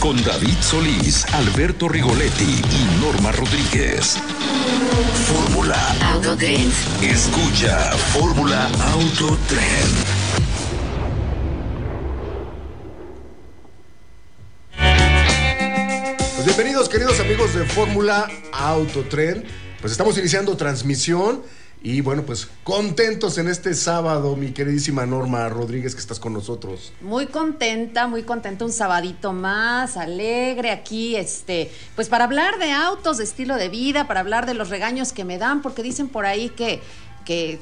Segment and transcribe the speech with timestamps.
[0.00, 4.16] con David Solís, Alberto Rigoletti y Norma Rodríguez.
[5.26, 5.76] Fórmula
[6.12, 6.72] Autotrend.
[7.02, 7.78] Escucha
[8.12, 9.96] Fórmula Autotrend.
[16.34, 19.44] Pues bienvenidos queridos amigos de Fórmula Autotren.
[19.80, 21.42] Pues estamos iniciando transmisión
[21.80, 26.92] y bueno, pues contentos en este sábado, mi queridísima Norma Rodríguez que estás con nosotros.
[27.00, 33.18] Muy contenta, muy contenta, un sabadito más, alegre aquí, este, pues para hablar de autos,
[33.18, 36.26] de estilo de vida, para hablar de los regaños que me dan, porque dicen por
[36.26, 36.80] ahí que,
[37.24, 37.60] que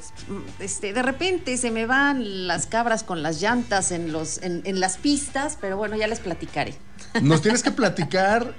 [0.59, 4.79] este, de repente se me van las cabras con las llantas en, los, en, en
[4.79, 6.75] las pistas, pero bueno, ya les platicaré.
[7.21, 8.55] Nos tienes que platicar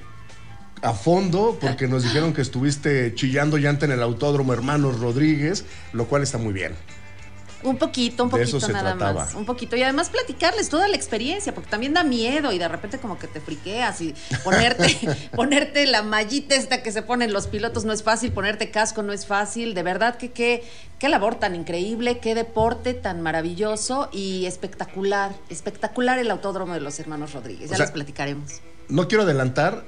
[0.83, 6.06] a fondo porque nos dijeron que estuviste chillando llanta en el autódromo Hermanos Rodríguez, lo
[6.06, 6.75] cual está muy bien.
[7.62, 9.25] Un poquito, un poquito nada trataba.
[9.25, 9.34] más.
[9.34, 9.75] Un poquito.
[9.75, 13.27] Y además platicarles toda la experiencia, porque también da miedo y de repente como que
[13.27, 14.97] te friqueas y ponerte,
[15.34, 19.12] ponerte la mallita esta que se ponen los pilotos no es fácil, ponerte casco no
[19.12, 19.75] es fácil.
[19.75, 20.62] De verdad que qué,
[21.00, 25.34] qué labor tan increíble, qué deporte tan maravilloso y espectacular.
[25.49, 27.71] Espectacular el autódromo de los hermanos Rodríguez.
[27.71, 28.60] Ya O sea, les platicaremos.
[28.88, 29.84] No quiero adelantar,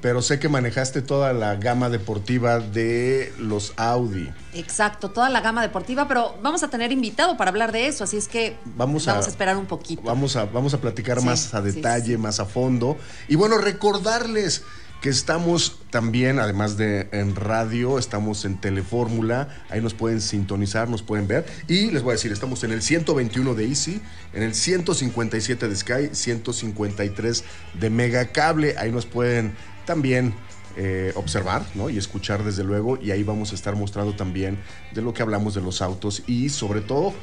[0.00, 4.30] pero sé que manejaste toda la gama deportiva de los Audi.
[4.54, 8.16] Exacto, toda la gama deportiva, pero vamos a tener invitado para hablar de eso, así
[8.16, 10.00] es que Vamos a- esperar un poquito.
[10.02, 12.16] Vamos a, vamos a platicar Sí, más a detalle, sí, sí.
[12.16, 12.96] más a fondo.
[13.28, 14.62] Y bueno, recordarles
[15.00, 19.48] que estamos también, además de en radio, estamos en Telefórmula.
[19.70, 21.46] Ahí nos pueden sintonizar, nos pueden ver.
[21.68, 24.00] Y les voy a decir, estamos en el 121 de Easy,
[24.32, 27.44] en el 157 de Sky, 153
[27.78, 28.76] de Megacable.
[28.76, 29.54] Ahí nos pueden
[29.86, 30.34] también
[30.76, 31.90] eh, observar ¿no?
[31.90, 34.58] y escuchar desde luego y ahí vamos a estar mostrando también
[34.94, 37.14] de lo que hablamos de los autos y sobre todo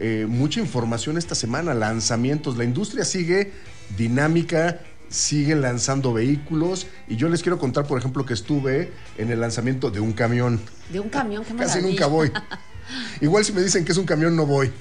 [0.00, 3.52] eh, mucha información esta semana, lanzamientos, la industria sigue
[3.96, 4.80] dinámica,
[5.14, 9.90] sigue lanzando vehículos y yo les quiero contar por ejemplo que estuve en el lanzamiento
[9.90, 10.60] de un camión,
[10.90, 12.32] De un camión, qué casi nunca voy,
[13.20, 14.72] igual si me dicen que es un camión no voy.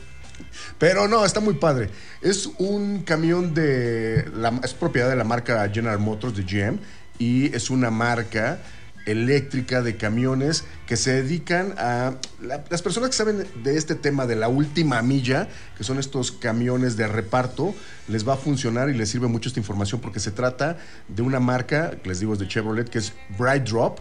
[0.79, 1.89] Pero no, está muy padre.
[2.21, 4.29] Es un camión de.
[4.35, 6.79] La, es propiedad de la marca General Motors de GM
[7.19, 8.59] y es una marca
[9.05, 12.13] eléctrica de camiones que se dedican a.
[12.41, 15.47] la- las personas que saben de este tema de la última milla,
[15.77, 17.73] que son estos camiones de reparto,
[18.07, 20.77] les va a funcionar y les sirve mucho esta información porque se trata
[21.07, 23.99] de una marca, que les digo es de Chevrolet, que es Bright Drop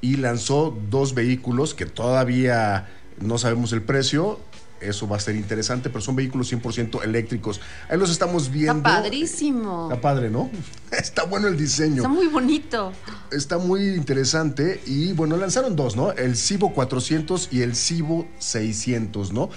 [0.00, 2.88] y lanzó dos vehículos que todavía
[3.20, 4.38] no sabemos el precio.
[4.80, 7.60] Eso va a ser interesante, pero son vehículos 100% eléctricos.
[7.88, 8.76] Ahí los estamos viendo.
[8.76, 9.88] Está padrísimo.
[9.90, 10.50] Está padre, ¿no?
[10.90, 11.96] Está bueno el diseño.
[11.96, 12.92] Está muy bonito.
[13.32, 16.12] Está muy interesante y bueno, lanzaron dos, ¿no?
[16.12, 19.50] El Civo 400 y el Civo 600, ¿no?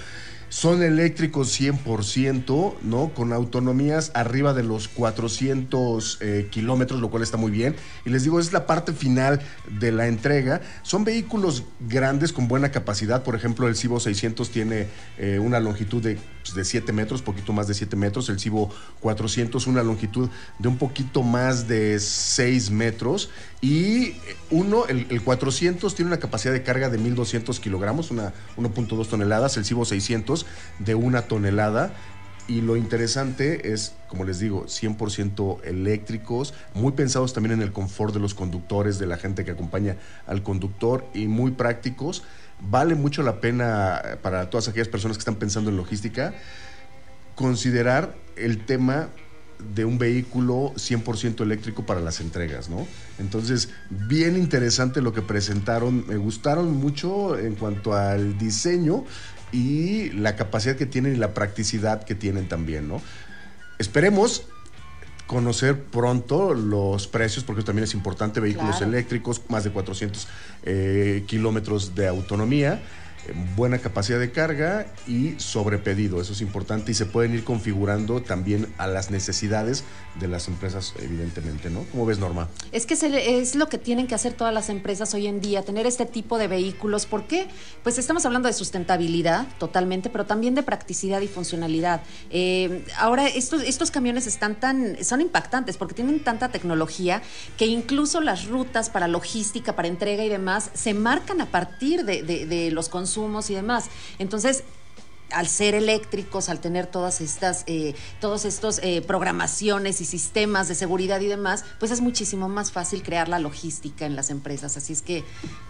[0.50, 3.10] Son eléctricos 100%, ¿no?
[3.10, 7.76] Con autonomías arriba de los 400 eh, kilómetros, lo cual está muy bien.
[8.06, 9.42] Y les digo, es la parte final
[9.78, 10.62] de la entrega.
[10.82, 13.24] Son vehículos grandes con buena capacidad.
[13.24, 14.86] Por ejemplo, el Civo 600 tiene
[15.18, 18.30] eh, una longitud de, pues, de 7 metros, poquito más de 7 metros.
[18.30, 23.28] El Civo 400 una longitud de un poquito más de 6 metros.
[23.60, 24.16] Y eh,
[24.50, 29.58] uno, el, el 400 tiene una capacidad de carga de 1200 kilogramos, una 1.2 toneladas.
[29.58, 30.37] El Civo 600
[30.78, 31.92] de una tonelada.
[32.46, 38.14] Y lo interesante es, como les digo, 100% eléctricos, muy pensados también en el confort
[38.14, 39.96] de los conductores, de la gente que acompaña
[40.26, 42.24] al conductor y muy prácticos.
[42.60, 46.34] Vale mucho la pena eh, para todas aquellas personas que están pensando en logística
[47.38, 49.10] considerar el tema
[49.74, 52.84] de un vehículo 100% eléctrico para las entregas, ¿no?
[53.20, 59.04] Entonces, bien interesante lo que presentaron, me gustaron mucho en cuanto al diseño
[59.52, 63.00] y la capacidad que tienen y la practicidad que tienen también, ¿no?
[63.78, 64.42] Esperemos
[65.26, 68.92] conocer pronto los precios, porque también es importante, vehículos Claro.
[68.92, 70.26] eléctricos, más de 400
[70.64, 72.80] eh, kilómetros de autonomía.
[73.56, 76.20] Buena capacidad de carga y sobrepedido.
[76.20, 79.84] Eso es importante y se pueden ir configurando también a las necesidades
[80.18, 81.84] de las empresas, evidentemente, ¿no?
[81.92, 82.48] ¿Cómo ves, Norma?
[82.72, 85.86] Es que es lo que tienen que hacer todas las empresas hoy en día, tener
[85.86, 87.06] este tipo de vehículos.
[87.06, 87.46] ¿Por qué?
[87.82, 92.02] Pues estamos hablando de sustentabilidad totalmente, pero también de practicidad y funcionalidad.
[92.30, 97.22] Eh, ahora, estos, camiones están tan, son impactantes porque tienen tanta tecnología
[97.56, 102.22] que incluso las rutas para logística, para entrega y demás, se marcan a partir de,
[102.22, 103.86] de- los consumos y demás.
[104.18, 104.64] Entonces,
[105.30, 110.74] al ser eléctricos, al tener todas estas, eh, todos estos eh, programaciones y sistemas de
[110.74, 114.76] seguridad y demás, pues es muchísimo más fácil crear la logística en las empresas.
[114.76, 115.24] Así es que,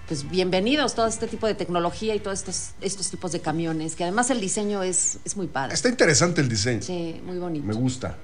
[0.06, 4.04] pues bienvenidos todo este tipo de tecnología y todos estos, estos tipos de camiones, que
[4.04, 5.74] además el diseño es, es muy padre.
[5.74, 6.82] Está interesante el diseño.
[6.82, 7.66] Sí, muy bonito.
[7.66, 8.16] Me gusta.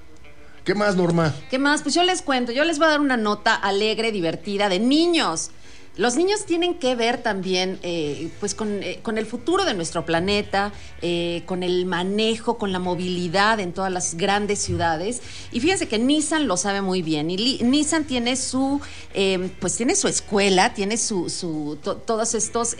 [0.63, 1.35] ¿Qué más, Norma?
[1.49, 1.83] ¿Qué más?
[1.83, 5.51] Pues yo les cuento, yo les voy a dar una nota alegre, divertida, de niños.
[5.97, 10.05] Los niños tienen que ver también eh, pues con, eh, con el futuro de nuestro
[10.05, 15.21] planeta, eh, con el manejo, con la movilidad en todas las grandes ciudades.
[15.53, 17.29] Y fíjense que Nissan lo sabe muy bien.
[17.29, 18.81] Y Nissan tiene su,
[19.59, 22.75] pues tiene su escuela, tiene su, su- to- todos estos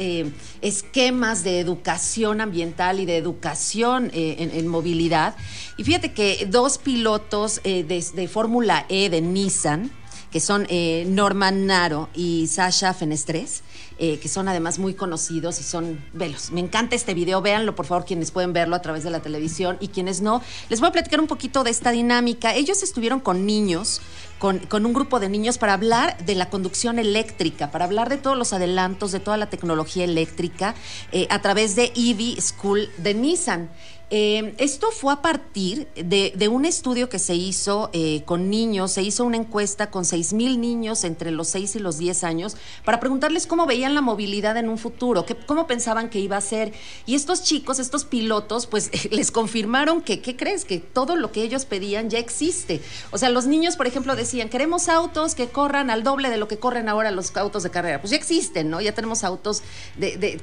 [0.62, 5.36] esquemas de educación ambiental y de educación en, movilidad.
[5.78, 9.92] Y fíjate que dos pilotos de Fórmula E de Nissan,
[10.36, 13.64] que son eh, Norman Naro y Sasha Fenestres,
[13.98, 16.52] eh, que son además muy conocidos y son velos.
[16.52, 19.78] Me encanta este video, véanlo por favor quienes pueden verlo a través de la televisión
[19.80, 20.42] y quienes no.
[20.68, 22.54] Les voy a platicar un poquito de esta dinámica.
[22.54, 24.02] Ellos estuvieron con niños,
[24.38, 28.18] con, con un grupo de niños para hablar de la conducción eléctrica, para hablar de
[28.18, 30.76] todos los adelantos, de toda la tecnología eléctrica
[31.14, 33.70] eh, a través de EV School de Nissan.
[34.12, 39.02] Eh, esto fue a partir de, un estudio que se hizo eh, con niños, se
[39.02, 42.56] hizo una encuesta con 6 mil niños entre los 6 y los 10 años
[42.86, 46.42] para preguntarles cómo veían la movilidad en un futuro, qué- cómo pensaban que iba a
[46.42, 46.72] ser.
[47.08, 50.66] Y estos chicos, estos pilotos, pues les confirmaron que, ¿qué crees?
[50.66, 52.82] Que todo lo que ellos pedían ya existe.
[53.12, 56.48] O sea, los niños, por ejemplo, decían, queremos autos que corran al doble de lo
[56.48, 58.02] que corren ahora los autos de carrera.
[58.02, 58.82] Pues ya existen, ¿no?
[58.82, 59.64] Ya tenemos autos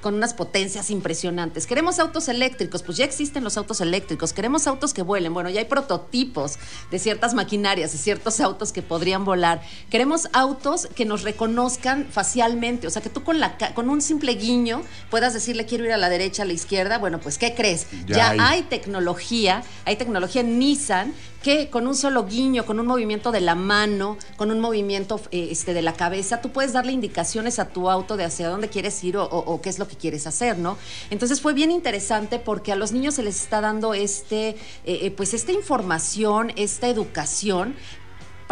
[0.00, 1.68] con unas potencias impresionantes.
[1.68, 4.32] Queremos autos eléctricos, pues ya existen los autos eléctricos.
[4.32, 5.34] Queremos autos que vuelen.
[5.34, 6.58] Bueno, ya hay prototipos
[6.90, 9.62] de ciertas maquinarias y ciertos autos que podrían volar.
[9.90, 14.34] Queremos autos que nos reconozcan facialmente, o sea, que tú con, la, con un simple
[14.34, 16.98] guiño puedas decirle quiero ir a la derecha, a la izquierda.
[16.98, 17.86] Bueno, pues ¿qué crees?
[18.06, 18.38] Ya Ya, hay.
[18.40, 23.40] hay tecnología, hay tecnología en Nissan que con un solo guiño, con un movimiento de
[23.40, 27.68] la mano, con un movimiento eh, este, de la cabeza, tú puedes darle indicaciones a
[27.68, 30.58] tu auto de hacia dónde quieres ir o, o- qué es lo que quieres hacer,
[30.58, 30.78] ¿no?
[31.10, 35.10] Entonces fue bien interesante porque a los niños se les está dando este, eh, eh,
[35.10, 37.74] pues esta información, esta educación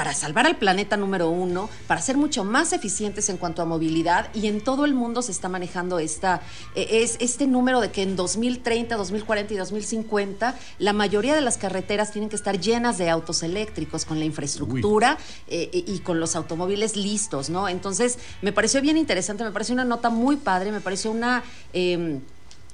[0.00, 4.30] para salvar al planeta número uno, para ser mucho más eficientes en cuanto a movilidad
[4.32, 6.40] y en todo el mundo se está manejando esta,
[6.74, 11.58] eh, es, este número de que en 2030, 2040 y 2050 la mayoría de las
[11.58, 16.34] carreteras tienen que estar llenas de autos eléctricos con la infraestructura eh, y con los
[16.34, 17.68] automóviles listos, ¿no?
[17.68, 21.44] Entonces me pareció bien interesante, me pareció una nota muy padre, me pareció una...
[21.74, 22.22] em,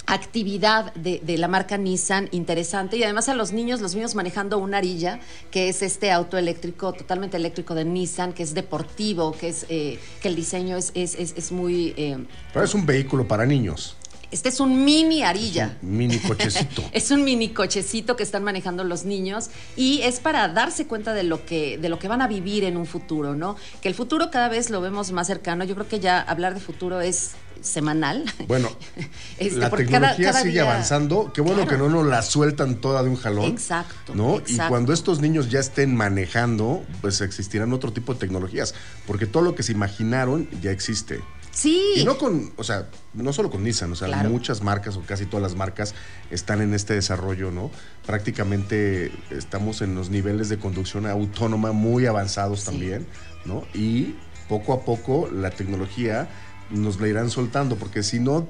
[0.06, 4.58] actividad de, de la marca Nissan interesante y además a los niños, los niños manejando
[4.58, 5.18] una arilla,
[5.50, 9.98] que es este auto eléctrico, totalmente eléctrico de Nissan, que es deportivo, que es eh,
[10.22, 11.92] que el diseño es, es, es- es muy...
[11.96, 12.18] eh,
[12.52, 13.96] Pero es un vehículo para niños.
[14.30, 15.76] Este es un mini arilla.
[15.83, 16.83] Un mini cochecito.
[16.92, 21.23] Es un mini cochecito que están manejando los niños y es para darse cuenta de
[21.23, 23.56] lo que de lo que van a vivir en un futuro, ¿no?
[23.80, 25.64] Que el futuro cada vez lo vemos más cercano.
[25.64, 28.25] Yo creo que ya hablar de futuro es semanal.
[28.49, 28.68] Bueno,
[29.38, 31.33] Este, la cada- tecnología cada sigue día- avanzando.
[31.33, 31.71] Qué bueno Claro.
[31.71, 33.45] que no nos la sueltan toda de un jalón.
[33.47, 34.35] Exacto, ¿no?
[34.37, 34.68] Y exacto.
[34.71, 38.75] cuando estos niños ya estén manejando, pues existirán otro tipo de tecnologías.
[39.06, 41.21] Porque todo lo que se imaginaron ya existe.
[41.56, 41.80] Sí.
[41.96, 44.28] Y no con, o sea, no solo con Nissan, o sea, Claro.
[44.28, 45.94] muchas marcas o casi todas las marcas
[46.30, 47.70] están en este desarrollo, ¿no?
[48.04, 52.66] Prácticamente estamos en los niveles de conducción autónoma muy avanzados Sí.
[52.66, 53.06] también,
[53.46, 53.64] ¿no?
[53.72, 54.16] Y
[54.50, 56.28] poco a poco la tecnología
[56.70, 58.48] nos la irán soltando, porque si no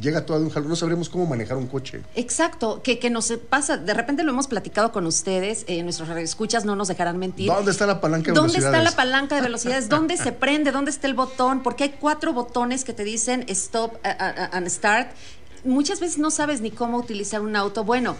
[0.00, 2.02] llega todo de un jalón, no sabremos cómo manejar un coche.
[2.14, 6.64] Exacto, que, que nos pasa, de repente lo hemos platicado con ustedes, eh, nuestros escuchas
[6.64, 7.46] no nos dejarán mentir.
[7.46, 8.90] ¿Dónde está la palanca de ¿Dónde está velocidades?
[8.90, 9.88] la palanca de velocidades?
[9.88, 10.72] ¿Dónde se prende?
[10.72, 11.62] ¿Dónde está el botón?
[11.62, 15.10] Porque hay cuatro botones que te dicen stop and start.
[15.64, 17.84] Muchas veces no sabes ni cómo utilizar un auto.
[17.84, 18.16] Bueno,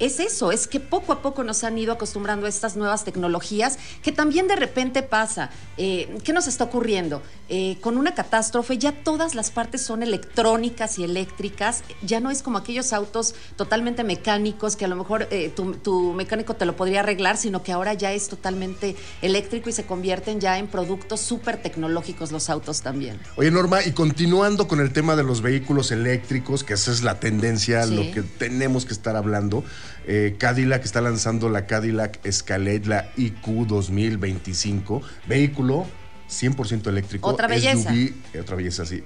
[0.00, 3.78] es eso, es que poco a poco nos han ido acostumbrando a estas nuevas tecnologías,
[4.02, 5.50] que también de repente pasa.
[5.76, 7.22] Eh, ¿Qué nos está ocurriendo?
[7.48, 12.42] Eh, con una catástrofe ya todas las partes son electrónicas y eléctricas, ya no es
[12.42, 16.74] como aquellos autos totalmente mecánicos que a lo mejor eh, tu, tu mecánico te lo
[16.76, 21.20] podría arreglar, sino que ahora ya es totalmente eléctrico y se convierten ya en productos
[21.20, 23.20] súper tecnológicos los autos también.
[23.36, 27.20] Oye, Norma, y continuando con el tema de los vehículos eléctricos, que esa es la
[27.20, 27.94] tendencia, Sí.
[27.94, 29.62] lo que tenemos que estar hablando,
[30.06, 35.86] eh, Cadillac está lanzando la Cadillac Escalade, la IQ 2025, vehículo
[36.28, 37.28] 100% eléctrico.
[37.28, 37.90] Otra belleza.
[37.90, 39.02] SUV, eh, otra belleza, sí.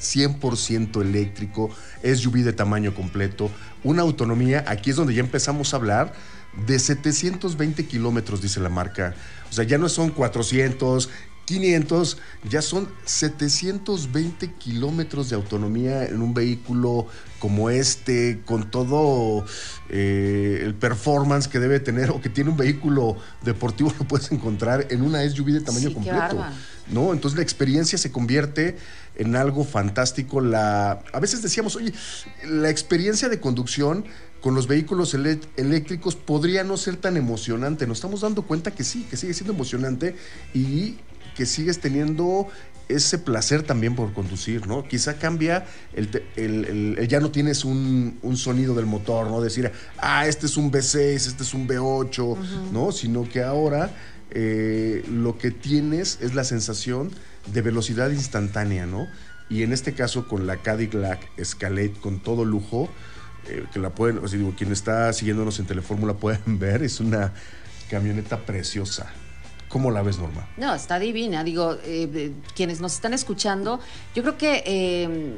[0.00, 1.70] 100% eléctrico,
[2.02, 3.50] SUV de tamaño completo,
[3.82, 6.12] una autonomía, aquí es donde ya empezamos a hablar
[6.66, 9.14] de 720 kilómetros, dice la marca.
[9.50, 11.10] O sea, ya no son 400,
[11.44, 17.06] 500, ya son 720 kilómetros de autonomía en un vehículo
[17.38, 19.44] como este, con todo
[19.88, 24.86] eh, el performance que debe tener o que tiene un vehículo deportivo, lo puedes encontrar
[24.90, 26.44] en una SUV de tamaño Sí, completo.
[26.90, 27.12] ¿no?
[27.12, 28.76] Entonces la experiencia se convierte
[29.16, 30.40] en algo fantástico.
[30.40, 31.92] La, a veces decíamos, oye,
[32.44, 34.04] la experiencia de conducción
[34.40, 37.86] con los vehículos elé- eléctricos podría no ser tan emocionante.
[37.86, 40.14] Nos estamos dando cuenta que sí, que sigue siendo emocionante
[40.54, 40.96] y
[41.36, 42.48] que sigues teniendo
[42.88, 44.86] ese placer también por conducir, ¿no?
[44.88, 49.26] Quizá cambia, el, te- el- el- el- ya no tienes un, un sonido del motor,
[49.28, 49.40] ¿no?
[49.40, 52.36] Decir, ah, este es un V6, este es un V8,
[52.72, 52.90] ¿no?
[52.92, 53.90] Sino que ahora
[54.30, 57.10] eh, lo que tienes es la sensación
[57.52, 59.08] de velocidad instantánea, ¿no?
[59.50, 62.90] Y en este caso con la Cadillac Escalade con todo lujo,
[63.48, 67.00] eh, que la pueden, o sea, digo, quien está siguiéndonos en Telefórmula pueden ver, es
[67.00, 67.32] una
[67.90, 69.10] camioneta preciosa.
[69.68, 70.48] ¿Cómo la ves, Norma?
[70.56, 71.44] No, está divina.
[71.44, 73.80] Digo, eh, quienes nos están escuchando,
[74.14, 75.34] yo creo que eh,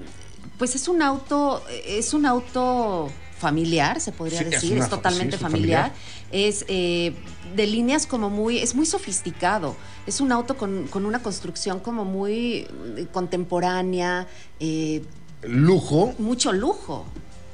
[0.59, 3.11] pues es un auto, es un auto
[3.41, 5.93] familiar, se podría Sí, decir, es, totalmente sí, es un familiar.
[6.31, 7.15] Es eh,
[7.57, 9.75] de líneas como muy, es muy sofisticado.
[10.07, 14.29] Es un auto con, con una construcción como muy eh, contemporánea,
[14.61, 15.03] eh,
[15.43, 17.07] Lujo, mucho lujo.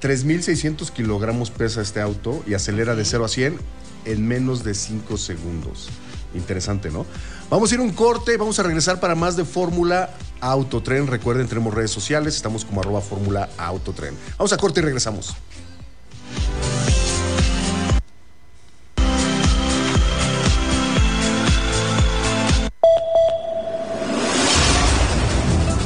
[0.02, 3.58] 3.600 kilogramos pesa este auto y acelera de 0 a 100
[4.06, 5.88] en menos de 5 segundos.
[6.34, 7.06] Interesante, ¿no?
[7.48, 11.06] Vamos a ir un corte, vamos a regresar para más de Fórmula Autotren.
[11.06, 14.14] Recuerden, tenemos redes sociales, estamos como arroba Fórmula Autotren.
[14.38, 15.36] Vamos a corte y regresamos.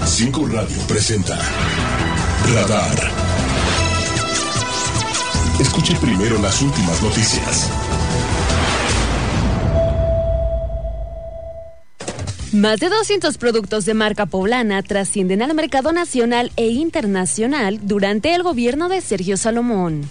[0.06, 1.38] Cinco Radio presenta
[2.52, 3.10] Radar.
[5.58, 7.70] Escuche primero las últimas noticias.
[12.52, 18.42] Más de 200 productos de marca poblana trascienden al mercado nacional e internacional durante el
[18.42, 20.10] gobierno de Sergio Salomón.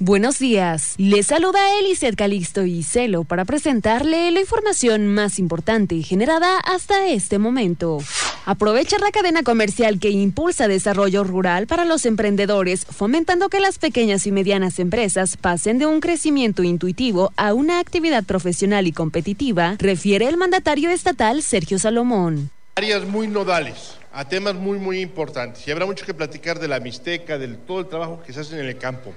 [0.00, 6.58] Buenos días, les saluda Eliseth Calixto y Celo para presentarle la información más importante generada
[6.58, 8.00] hasta este momento.
[8.44, 14.26] Aprovecha la cadena comercial que impulsa desarrollo rural para los emprendedores, fomentando que las pequeñas
[14.26, 20.28] y medianas empresas pasen de un crecimiento intuitivo a una actividad profesional y competitiva, refiere
[20.28, 22.50] el mandatario estatal Sergio Salomón.
[22.74, 25.66] áreas muy nodales, a temas muy, muy importantes.
[25.66, 28.60] Y habrá mucho que platicar de la Mixteca, de todo el trabajo que se hace
[28.60, 29.14] en el campo.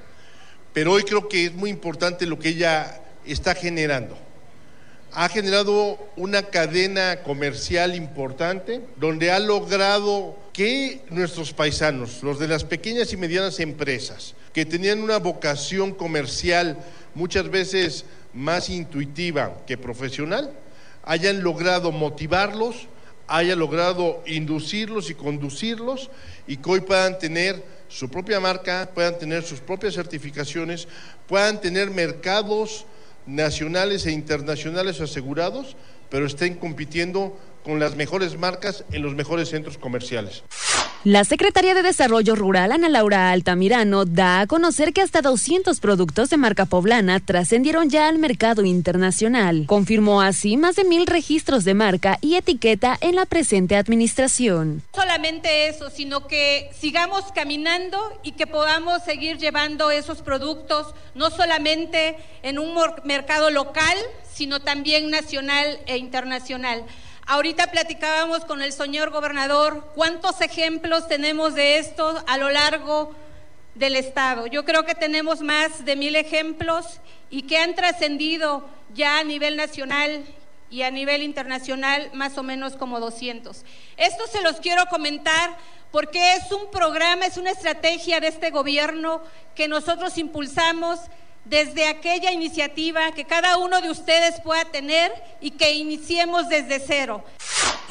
[0.73, 4.17] Pero hoy creo que es muy importante lo que ella está generando.
[5.11, 12.63] Ha generado una cadena comercial importante donde ha logrado que nuestros paisanos, los de las
[12.63, 16.77] pequeñas y medianas empresas, que tenían una vocación comercial
[17.15, 20.53] muchas veces más intuitiva que profesional,
[21.03, 22.87] hayan logrado motivarlos,
[23.27, 26.11] haya logrado inducirlos y conducirlos
[26.47, 30.87] y que hoy puedan tener su propia marca, puedan tener sus propias certificaciones,
[31.27, 32.85] puedan tener mercados
[33.25, 35.75] nacionales e internacionales asegurados,
[36.09, 37.37] pero estén compitiendo
[37.69, 40.43] con las mejores marcas en los mejores centros comerciales.
[41.05, 46.29] La Secretaría de Desarrollo Rural, Ana Laura Altamirano, da a conocer que hasta 200 productos
[46.29, 49.65] de marca poblana trascendieron ya al mercado internacional.
[49.67, 54.81] Confirmó así más de mil registros de marca y etiqueta en la presente administración.
[54.93, 62.17] solamente eso, sino que sigamos caminando y que podamos seguir llevando esos productos no solamente
[62.41, 63.97] en un mercado local,
[64.33, 66.83] sino también nacional e internacional.
[67.31, 73.13] Ahorita platicábamos con el señor gobernador cuántos ejemplos tenemos de esto a lo largo
[73.75, 74.47] del Estado.
[74.47, 79.57] Yo creo que tenemos más de mil ejemplos y que han trascendido ya a nivel
[79.57, 80.25] nacional
[80.71, 83.63] y a nivel internacional más o menos como 200.
[83.95, 85.55] Esto se los quiero comentar
[85.91, 89.21] porque es un programa, es una estrategia de este gobierno
[89.53, 90.99] que nosotros impulsamos
[91.49, 97.23] desde aquella iniciativa que cada uno de ustedes pueda tener y que iniciemos desde cero.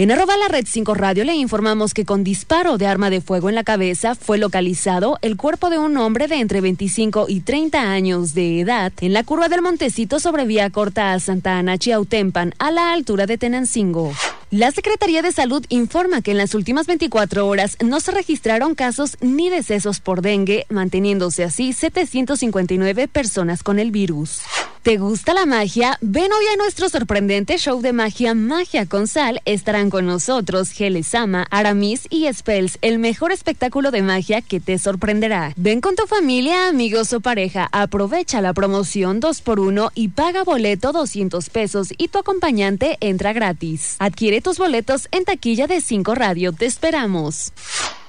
[0.01, 3.49] En arroba la red 5 radio le informamos que con disparo de arma de fuego
[3.49, 7.81] en la cabeza fue localizado el cuerpo de un hombre de entre 25 y 30
[7.83, 12.55] años de edad en la curva del Montecito sobre vía corta a Santa Ana Chiautempan
[12.61, 14.13] a la altura de Tenancingo.
[14.53, 19.17] La Secretaría de Salud informa que en las últimas 24 horas no se registraron casos
[19.21, 24.43] ni decesos por dengue, manteniéndose así 759 personas con el virus.
[24.83, 25.99] ¿Te gusta la magia?
[26.01, 29.43] Ven hoy a nuestro sorprendente show de magia Magia con Sal.
[29.45, 30.71] Estarán con nosotros
[31.05, 35.53] Sama, Aramis y Spells, el mejor espectáculo de magia que te sorprenderá.
[35.57, 41.51] Ven con tu familia, amigos o pareja, aprovecha la promoción 2x1 y paga boleto 200
[41.51, 43.97] pesos y tu acompañante entra gratis.
[43.99, 46.53] Adquiere tus boletos en taquilla de 5 Radio.
[46.53, 47.53] Te esperamos.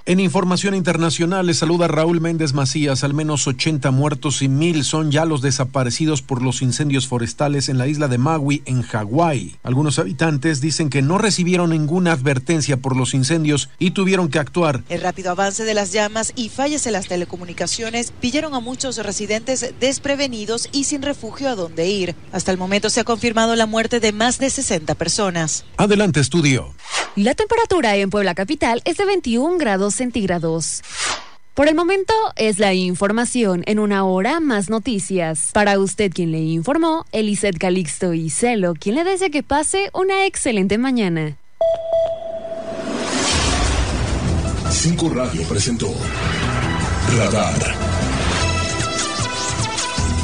[0.10, 3.04] En información internacional, le saluda Raúl Méndez Macías.
[3.04, 7.78] Al menos 80 muertos y mil son ya los desaparecidos por los incendios forestales en
[7.78, 9.58] la isla de Maui, en Hawái.
[9.62, 14.82] Algunos habitantes dicen que no recibieron ninguna advertencia por los incendios y tuvieron que actuar.
[14.90, 19.76] El rápido avance de las llamas y fallas en las telecomunicaciones pillaron a muchos residentes
[19.80, 22.16] desprevenidos y sin refugio a dónde ir.
[22.32, 25.66] Hasta el momento se ha confirmado la muerte de más de 60 personas.
[25.78, 26.74] Adelante, estudio.
[27.16, 29.99] La temperatura en Puebla Capital es de 21 grados
[31.54, 33.64] Por el momento es la información.
[33.66, 35.50] En una hora más noticias.
[35.54, 40.26] Para usted quien le informó, Eliseth Calixto y Celo, quien le desea que pase una
[40.26, 41.36] excelente mañana.
[44.70, 45.94] 5 Radio presentó
[47.18, 47.76] Radar.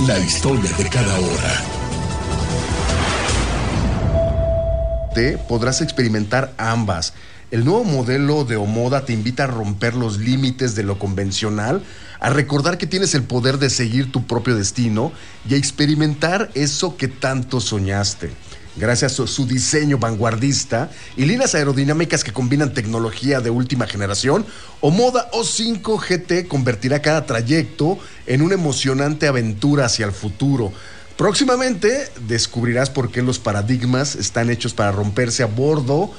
[0.08, 1.75] La historia de cada hora.
[5.16, 7.14] Podrás experimentar ambas.
[7.50, 11.84] El nuevo modelo de Omoda te invita a romper los límites de lo convencional,
[12.20, 15.14] a recordar que tienes el poder de seguir tu propio destino
[15.48, 18.32] y a experimentar eso que tanto soñaste.
[18.76, 24.46] Gracias a su diseño vanguardista y líneas aerodinámicas que combinan tecnología de última generación,
[24.82, 27.98] Omoda O5 GT convertirá cada trayecto
[28.28, 30.74] en una emocionante aventura hacia el futuro.
[31.18, 36.12] Próximamente descubrirás por qué los paradigmas están hechos para romperse a bordo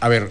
[0.00, 0.30] A ver,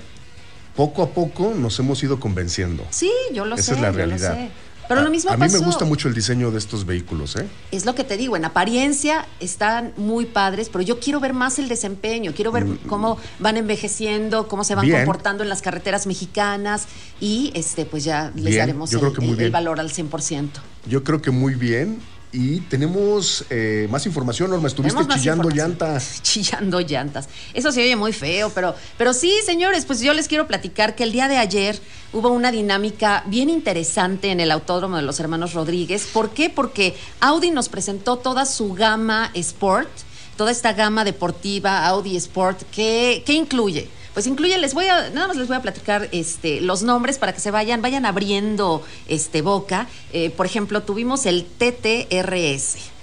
[0.76, 2.84] poco a poco nos hemos ido convenciendo.
[2.90, 3.72] Sí, yo lo Esa sé.
[3.74, 4.34] es la yo lo realidad.
[4.34, 4.50] sé.
[4.88, 7.48] Pero a, lo mismo a mí me gusta mucho el diseño de estos vehículos, ¿eh?
[7.72, 11.58] Es lo que te digo, en apariencia están muy padres, pero yo quiero ver más
[11.58, 14.88] el desempeño, quiero ver cómo van envejeciendo, cómo se van Mm.
[14.88, 15.06] Bien.
[15.06, 16.88] comportando en las carreteras mexicanas
[17.22, 20.50] y este pues ya les Bien, daremos el, valor al 100%.
[20.88, 22.00] Yo creo que muy bien.
[22.34, 24.68] Y tenemos eh, más información, Norma.
[24.68, 26.20] Estuviste chillando llantas.
[26.24, 27.30] Chillando llantas.
[27.54, 31.04] Eso se oye muy feo, pero, pero sí, señores, pues yo les quiero platicar que
[31.04, 31.80] el día de ayer
[32.12, 36.08] hubo una dinámica bien interesante en el Autódromo de los Hermanos Rodríguez.
[36.12, 36.50] ¿Por qué?
[36.50, 39.92] Porque Audi nos presentó toda su gama Sport,
[40.36, 43.90] toda esta gama deportiva Audi Sport, que, que incluye.
[44.14, 47.34] Pues incluye, les voy a, nada más les voy a platicar este, los nombres para
[47.34, 49.88] que se vayan, vayan abriendo este boca.
[50.12, 52.94] Eh, por ejemplo, tuvimos el TTRS.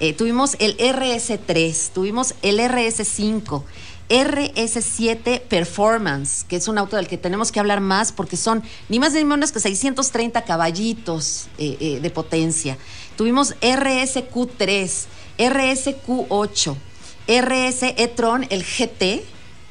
[0.00, 3.64] Eh, tuvimos el RS3, tuvimos el RS5,
[4.08, 9.00] RS7 Performance, que es un auto del que tenemos que hablar más porque son ni
[9.00, 12.78] más ni menos que 630 caballitos eh, eh, de potencia.
[13.16, 15.06] Tuvimos RSQ3,
[15.38, 16.76] RSQ8,
[17.26, 19.24] RS e-tron, el GT,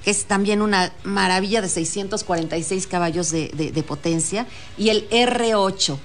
[0.07, 5.97] que es también una maravilla de 646 caballos de, de- de potencia, y el R8.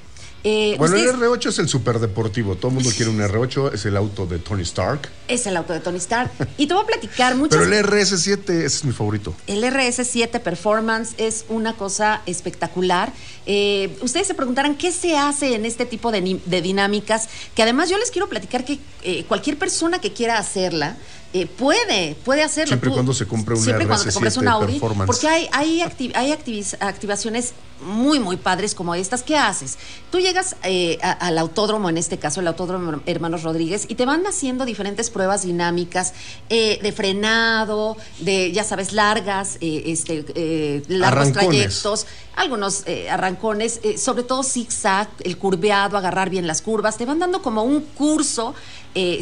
[0.43, 2.57] Eh, Bueno, el ustedes- R8 es el superdeportivo.
[2.57, 3.73] Todo el mundo quiere un R8.
[3.75, 5.09] Es el auto de Tony Stark.
[5.29, 6.33] es el auto de Tony Stark.
[6.59, 9.37] Y te voy a platicar muchas Pero el RS7, ese es mi favorito.
[9.47, 13.13] El RS7 Performance es una cosa espectacular.
[13.47, 17.97] Eh, ustedes se preguntarán qué se hace en este tipo de dinámicas, que además yo
[17.99, 20.97] les quiero platicar que eh, cualquier persona que quiera hacerla
[21.33, 22.69] eh, puede, puede hacerlo.
[22.69, 25.07] Siempre Tú- cuando se compre un siempre y cuando te RS7 compres un Audi, Performance.
[25.07, 25.81] porque hay, hay,
[26.15, 27.53] hay activis- activaciones
[27.85, 29.23] muy, muy padres como estas.
[29.25, 29.77] ¿Qué haces?
[30.11, 34.07] Tú llegas eh, a- al autódromo, en este caso el Autódromo Hermanos Rodríguez, y te
[34.07, 36.13] van haciendo diferentes pruebas dinámicas
[36.49, 41.35] eh, de frenado, de, ya sabes, largas, este, largos Arrancones.
[41.49, 46.97] trayectos, algunos arrancones, sobre todo zigzag, el curveado, agarrar bien las curvas.
[46.97, 48.55] Te van dando como un curso,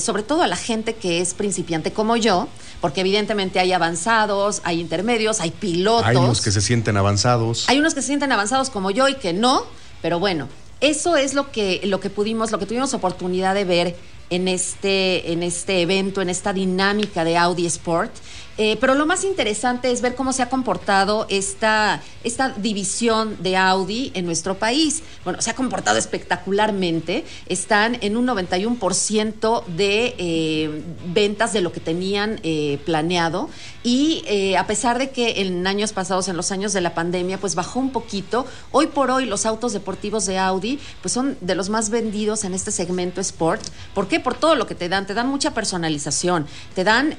[0.00, 2.48] sobre todo a la gente que es principiante como yo,
[2.80, 6.06] porque evidentemente hay avanzados, hay intermedios, hay pilotos.
[6.06, 7.68] Hay los que se sienten avanzados.
[7.68, 9.64] Hay unos que se sienten avanzados como yo y que no,
[10.00, 10.48] pero bueno,
[10.80, 13.96] eso es lo que, lo que pudimos, lo que tuvimos oportunidad de ver
[14.30, 18.12] en este, en este evento, en esta dinámica de Audi Sport.
[18.58, 23.56] Eh, pero lo más interesante es ver cómo se ha comportado esta, esta división de
[23.56, 25.02] Audi en nuestro país.
[25.24, 27.24] Bueno, se ha comportado espectacularmente.
[27.46, 33.48] Están en un 91% de eh, ventas de lo que tenían eh, planeado.
[33.82, 34.24] Y
[34.58, 37.80] a pesar de que en años pasados, en los años de la pandemia, pues bajó
[37.80, 41.88] un poquito, hoy por hoy los autos deportivos de Audi pues son de los más
[41.88, 43.62] vendidos en este segmento Sport.
[43.94, 44.20] ¿Por qué?
[44.20, 45.06] Por todo lo que te dan.
[45.06, 47.16] Te dan mucha personalización, te dan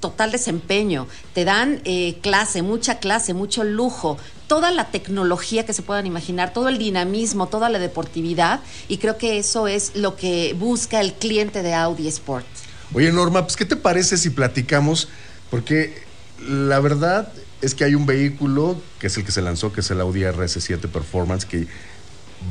[0.00, 5.82] total desempeño, te dan eh, clase, mucha clase, mucho lujo, toda la tecnología que se
[5.82, 8.60] puedan imaginar, todo el dinamismo, toda la deportividad.
[8.88, 12.46] Y creo que eso es lo que busca el cliente de Audi Sport.
[12.94, 15.08] Oye, Norma, pues, ¿qué te parece si platicamos?
[15.50, 16.02] Porque
[16.48, 19.90] la verdad es que hay un vehículo que es el que se lanzó, que es
[19.90, 21.66] el Audi RS7 Performance, que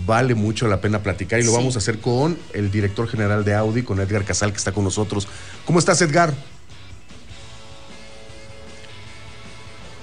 [0.05, 1.57] vale mucho la pena platicar y lo Sí.
[1.57, 4.83] vamos a hacer con el director general de Audi, con Edgar Casal, que está con
[4.83, 5.27] nosotros.
[5.65, 6.33] ¿Cómo estás, Edgar?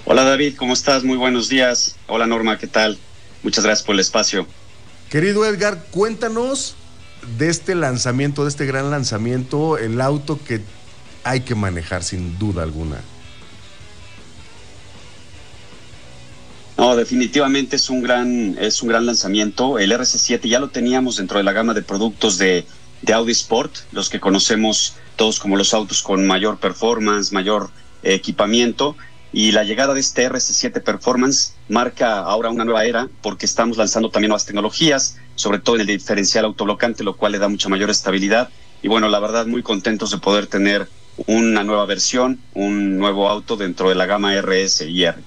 [0.07, 1.03] Hola David, ¿cómo estás?
[1.03, 1.97] Muy buenos días.
[2.09, 2.99] Hola Norma, ¿qué tal?
[3.43, 4.47] Muchas gracias por el espacio.
[5.09, 6.77] Querido Edgar, cuéntanos
[7.39, 10.61] de este lanzamiento, de este gran lanzamiento, el auto que
[11.23, 12.99] hay que manejar sin duda alguna.
[16.77, 19.79] No, definitivamente es un gran, es un gran lanzamiento.
[19.79, 22.67] El RC7 ya lo teníamos dentro de la gama de productos de,
[23.01, 27.71] de Audi Sport, los que conocemos todos como los autos con mayor performance, mayor
[28.03, 28.97] equipamiento.
[29.37, 34.09] Y la llegada de este RC7 Performance marca ahora una nueva era porque estamos lanzando
[34.09, 37.91] también nuevas tecnologías, sobre todo en el diferencial autoblocante, lo cual le da mucha mayor
[37.91, 38.51] estabilidad.
[38.81, 40.89] Y bueno, la verdad, muy contentos de poder tener
[41.27, 45.19] una nueva versión, un nuevo auto dentro de la gama RS y R.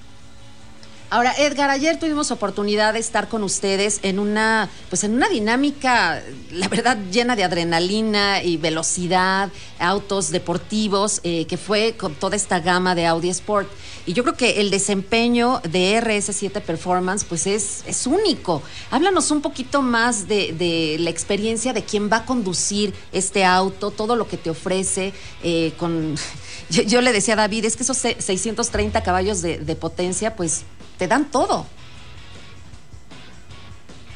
[1.10, 6.22] Ahora, Edgar, ayer tuvimos oportunidad de estar con ustedes en una, pues en una dinámica,
[6.52, 12.60] la verdad, llena de adrenalina y velocidad, autos deportivos, eh, que fue con toda esta
[12.60, 13.70] gama de Audi Sport.
[14.06, 18.62] Y yo creo que el desempeño de RS7 Performance, pues es, es único.
[18.92, 23.92] Háblanos un poquito más de, de la experiencia de quién va a conducir este auto,
[23.92, 26.16] todo lo que te ofrece, eh, con...
[26.70, 30.64] Yo, le decía a David, es que esos se- 630 caballos de, de potencia, pues
[30.98, 31.66] te dan todo.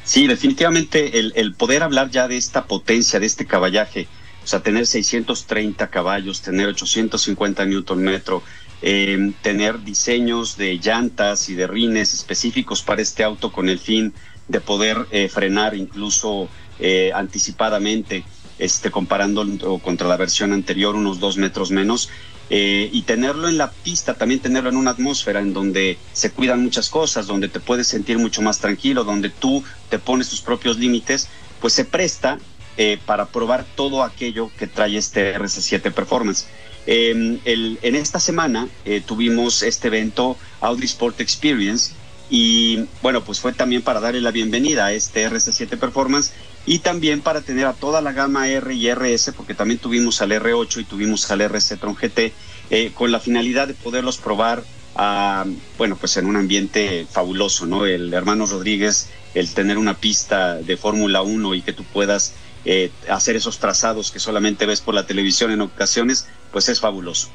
[0.04, 4.08] Sí, definitivamente el, el poder hablar ya de esta potencia, de este caballaje,
[4.42, 8.42] o sea, tener 630 caballos, tener 850 newton metro,
[8.84, 14.12] eh, tener diseños de llantas y de rines específicos para este auto con el fin
[14.48, 16.48] de poder eh, frenar incluso
[16.80, 18.24] eh, anticipadamente,
[18.58, 19.46] este, comparando
[19.80, 22.10] contra la versión anterior unos dos metros menos.
[22.54, 26.62] Eh, y tenerlo en la pista, también tenerlo en una atmósfera en donde se cuidan
[26.62, 30.78] muchas cosas, donde te puedes sentir mucho más tranquilo, donde tú te pones tus propios
[30.78, 31.28] límites,
[31.62, 32.38] pues se presta
[32.76, 36.44] eh, para probar todo aquello que trae este RC7 Performance.
[36.86, 41.92] Eh, el- en esta semana eh, tuvimos este evento Audi Sport Experience
[42.34, 46.32] y bueno, pues fue también para darle la bienvenida a este RC7 Performance
[46.64, 50.32] y también para tener a toda la gama R y RS, porque también tuvimos al
[50.32, 52.32] R8 y tuvimos al RC Tron GT,
[52.70, 54.64] eh, con la finalidad de poderlos probar
[54.96, 55.44] a,
[55.76, 57.84] bueno, pues en un ambiente fabuloso, ¿no?
[57.84, 62.32] El hermano Rodríguez, el tener una pista de Fórmula 1 y que tú puedas
[62.64, 67.28] eh, hacer esos trazados que solamente ves por la televisión en ocasiones, pues es fabuloso.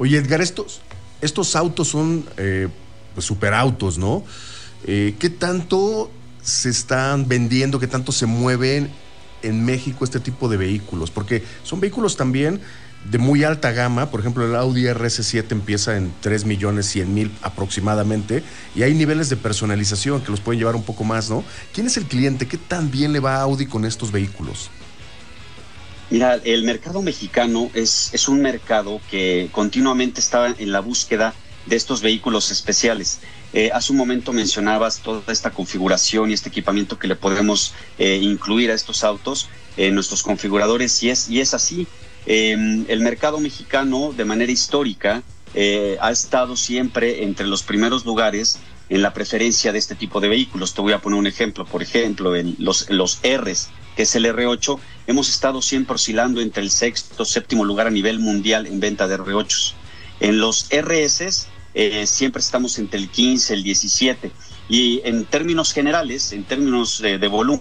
[0.00, 0.80] Oye, Edgar, estos,
[1.20, 2.66] estos autos son eh,
[3.14, 4.24] pues, superautos, ¿no?
[4.84, 6.10] Eh, ¿Qué tanto
[6.42, 8.90] se están vendiendo, qué tanto se mueven
[9.42, 11.10] en México este tipo de vehículos?
[11.10, 12.60] Porque son vehículos también
[13.10, 17.32] de muy alta gama, por ejemplo el Audi RS7 empieza en 3 millones 100 mil
[17.42, 18.44] aproximadamente
[18.76, 21.42] y hay niveles de personalización que los pueden llevar un poco más, ¿no?
[21.72, 22.46] ¿Quién es el cliente?
[22.46, 24.70] ¿Qué tan bien le va a Audi con estos vehículos?
[26.10, 31.34] Mira, el mercado mexicano es, es un mercado que continuamente está en la búsqueda
[31.66, 33.20] de estos vehículos especiales.
[33.52, 38.18] Eh, hace un momento mencionabas toda esta configuración y este equipamiento que le podemos eh,
[38.22, 41.86] incluir a estos autos en nuestros configuradores y es, y es así.
[42.26, 45.22] Eh, el mercado mexicano de manera histórica
[45.54, 50.28] eh, ha estado siempre entre los primeros lugares en la preferencia de este tipo de
[50.28, 50.74] vehículos.
[50.74, 51.64] Te voy a poner un ejemplo.
[51.64, 56.62] Por ejemplo, en los, los Rs, que es el R8, hemos estado siempre oscilando entre
[56.62, 59.74] el sexto, séptimo lugar a nivel mundial en venta de R8.
[60.20, 64.30] En los RS eh, siempre estamos entre el 15, el 17.
[64.68, 67.60] Y en términos generales, en términos de, de volumen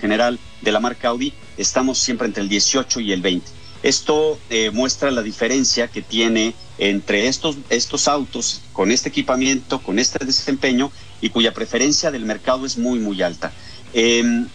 [0.00, 3.64] general de la marca Audi, estamos siempre entre el 18 y el 20.
[3.84, 9.98] Esto eh, muestra la diferencia que tiene entre estos, estos autos con este equipamiento, con
[9.98, 10.90] este desempeño
[11.20, 13.52] y cuya preferencia del mercado es muy, muy alta.
[13.92, 14.48] Em,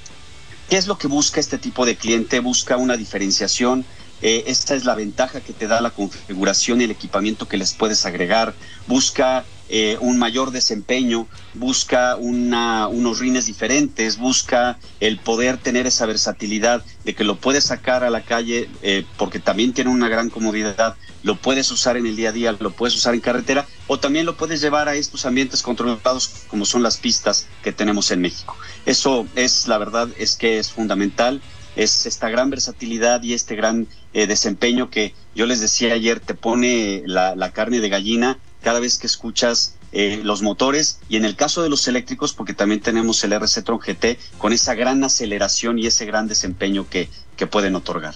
[0.68, 2.40] ¿Qué es lo que busca este tipo de cliente?
[2.40, 3.86] Busca una diferenciación.
[4.22, 7.74] Eh, esta es la ventaja que te da la configuración y el equipamiento que les
[7.74, 8.54] puedes agregar.
[8.88, 16.08] Busca eh, un mayor desempeño, busca una, unos rines diferentes, busca el poder tener esa
[16.08, 20.32] versatilidad de que lo puedes sacar a la calle eh, porque también tiene una gran
[20.32, 24.00] comodidad, lo puedes usar en el día a día, lo puedes usar en carretera o
[24.00, 28.22] también lo puedes llevar a estos ambientes controlados como son las pistas que tenemos en
[28.22, 28.58] México.
[28.88, 31.44] Eso es, la verdad, es que es fundamental
[31.76, 36.34] es esta gran versatilidad y este gran eh, desempeño que yo les decía ayer, te
[36.34, 41.26] pone la, la carne de gallina cada vez que escuchas eh, los motores y en
[41.26, 45.04] el caso de los eléctricos porque también tenemos el RC Tron GT con esa gran
[45.04, 48.16] aceleración y ese gran desempeño que, que pueden otorgar.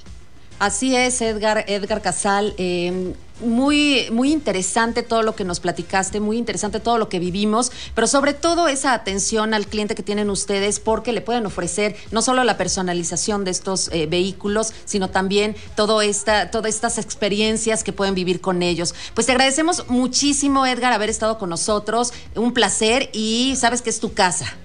[0.60, 2.54] Así es, Edgar, Edgar Casal.
[2.58, 7.72] Eh, muy, muy interesante todo lo que nos platicaste, muy interesante todo lo que vivimos,
[7.96, 12.22] pero sobre todo esa atención al cliente que tienen ustedes porque le pueden ofrecer no
[12.22, 17.94] solo la personalización de estos eh, vehículos, sino también todo esta, todas estas experiencias que
[17.94, 18.94] pueden vivir con ellos.
[19.14, 22.14] Pues te agradecemos muchísimo, Edgar, haber estado con nosotros.
[22.36, 24.56] Un placer y sabes que es tu casa.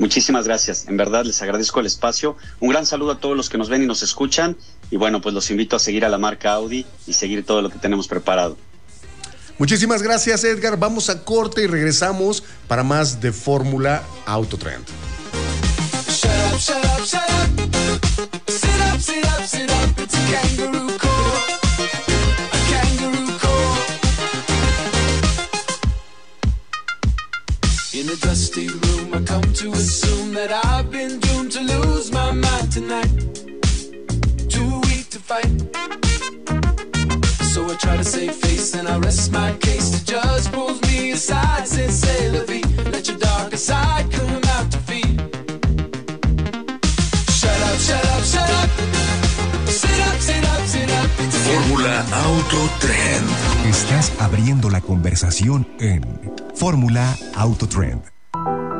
[0.00, 0.88] Muchísimas gracias.
[0.88, 2.34] En verdad les agradezco el espacio.
[2.58, 4.56] Un gran saludo a todos los que nos ven y nos escuchan.
[4.90, 7.68] Y bueno, pues los invito a seguir a la marca Audi y seguir todo lo
[7.68, 8.56] que tenemos preparado.
[9.58, 10.78] Muchísimas gracias, Edgar.
[10.78, 14.86] Vamos a corte y regresamos para más de Fórmula Autotrend.
[28.40, 28.89] Shut
[29.30, 33.12] come to assume that I've been doomed to lose my mind tonight.
[34.54, 35.52] Too weak to fight.
[37.52, 39.86] So I try to save face and I rest my case.
[39.94, 44.68] The judge pulls me aside, says, Say, la vie, let your darker side come out
[44.74, 45.16] to feed.
[47.40, 48.70] Shut up, shut up, shut up.
[49.80, 51.08] Sit up, sit up, sit up.
[51.46, 53.28] Fórmula Auto Trend.
[53.74, 56.02] Estás abriendo la conversación en
[56.56, 58.19] Fórmula Autotrend.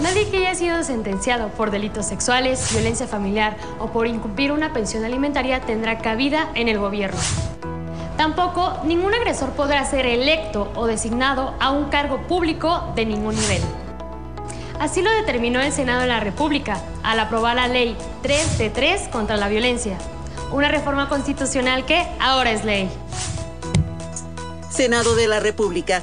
[0.00, 5.04] Nadie que haya sido sentenciado por delitos sexuales, violencia familiar o por incumplir una pensión
[5.04, 7.20] alimentaria tendrá cabida en el gobierno.
[8.16, 13.62] Tampoco ningún agresor podrá ser electo o designado a un cargo público de ningún nivel.
[14.78, 19.08] Así lo determinó el Senado de la República al aprobar la Ley 3 de 3
[19.08, 19.98] contra la violencia,
[20.50, 22.88] una reforma constitucional que ahora es ley.
[24.70, 26.02] Senado de la República,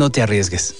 [0.00, 0.74] No te arriesgues.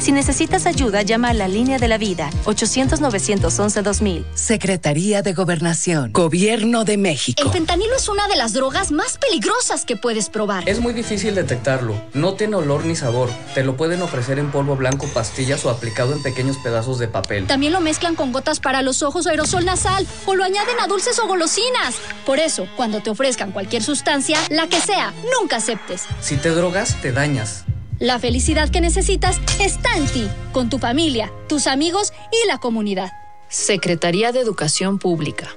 [0.00, 4.24] Si necesitas ayuda, llama a la línea de la vida 800-911-2000.
[4.32, 7.42] Secretaría de Gobernación, Gobierno de México.
[7.42, 10.66] El fentanilo es una de las drogas más peligrosas que puedes probar.
[10.66, 12.02] Es muy difícil detectarlo.
[12.14, 13.28] No tiene olor ni sabor.
[13.54, 17.46] Te lo pueden ofrecer en polvo blanco, pastillas o aplicado en pequeños pedazos de papel.
[17.48, 20.86] También lo mezclan con gotas para los ojos o aerosol nasal o lo añaden a
[20.86, 21.96] dulces o golosinas.
[22.24, 26.04] Por eso, cuando te ofrezcan cualquier sustancia, la que sea, nunca aceptes.
[26.22, 27.66] Si te drogas, te dañas.
[28.02, 33.12] La felicidad que necesitas está en ti, con tu familia, tus amigos y la comunidad.
[33.48, 35.50] Secretaría de Educación Pública.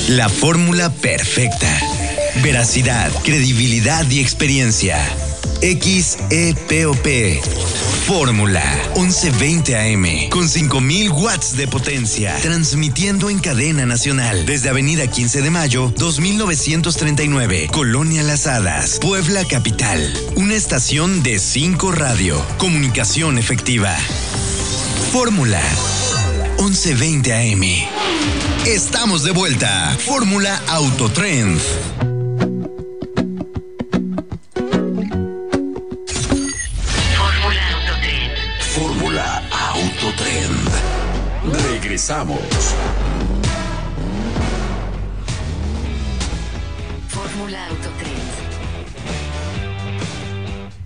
[0.09, 1.81] La fórmula perfecta.
[2.41, 4.97] Veracidad, credibilidad y experiencia.
[5.61, 7.07] XEPOP.
[8.07, 8.63] Fórmula
[8.95, 15.51] 1120 AM con 5000 watts de potencia, transmitiendo en cadena nacional desde Avenida 15 de
[15.51, 20.01] Mayo, 2939, Colonia Las Hadas, Puebla Capital.
[20.37, 23.93] Una estación de 5 radio, comunicación efectiva.
[25.11, 25.63] Fórmula
[26.59, 27.63] 1120 AM.
[28.67, 29.97] Estamos de vuelta.
[30.05, 31.61] Fórmula Autotrend.
[38.75, 40.69] Fórmula Autotrend.
[41.71, 42.41] Regresamos.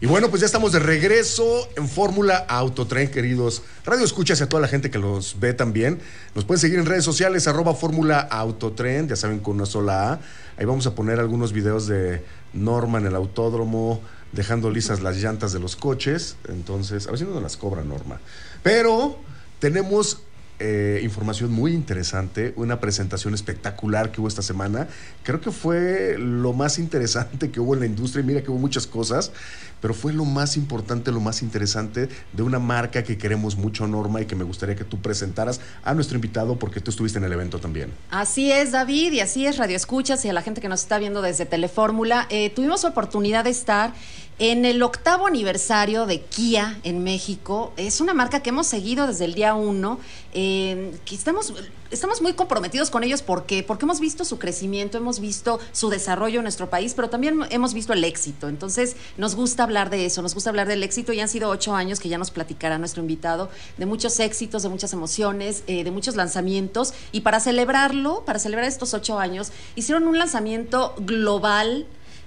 [0.03, 3.63] Y bueno, pues ya estamos de regreso en Fórmula Autotren, queridos.
[3.85, 6.01] Radio escuchas y a toda la gente que los ve también.
[6.35, 10.21] Nos pueden seguir en redes sociales, arroba Fórmula Autotren, ya saben, con una sola A.
[10.57, 14.01] Ahí vamos a poner algunos videos de Norma en el autódromo,
[14.33, 16.37] dejando lisas las llantas de los coches.
[16.49, 18.21] Entonces, a ver si no nos las cobra Norma.
[18.63, 19.19] Pero
[19.59, 20.23] tenemos
[20.61, 24.89] eh, información muy interesante, una presentación espectacular que hubo esta semana.
[25.23, 28.23] Creo que fue lo más interesante que hubo en la industria.
[28.23, 29.33] Mira que hubo muchas cosas,
[29.81, 34.21] pero fue lo más importante, lo más interesante de una marca que queremos mucho, Norma,
[34.21, 37.33] y que me gustaría que tú presentaras a nuestro invitado porque tú estuviste en el
[37.33, 37.91] evento también.
[38.11, 40.99] Así es, David, y así es, Radio Escuchas y a la gente que nos está
[40.99, 42.27] viendo desde Telefórmula.
[42.29, 43.95] Eh, tuvimos oportunidad de estar
[44.41, 47.75] en el octavo aniversario de Kia en México.
[47.77, 50.01] Es una marca que hemos seguido desde el día uno,
[50.33, 51.53] eh, que estamos,
[51.91, 56.39] estamos muy comprometidos con ellos porque, porque hemos visto su crecimiento, hemos visto su desarrollo
[56.39, 58.49] en nuestro país, pero también hemos visto el éxito.
[58.49, 61.13] Entonces, nos gusta hablar de eso, nos gusta hablar del éxito.
[61.13, 64.71] Ya han sido ocho años que ya nos platicará nuestro invitado de muchos éxitos, de
[64.71, 66.95] muchas emociones, eh, de muchos lanzamientos.
[67.13, 71.87] Y para celebrarlo, para celebrar estos ocho años, hicieron un lanzamiento global.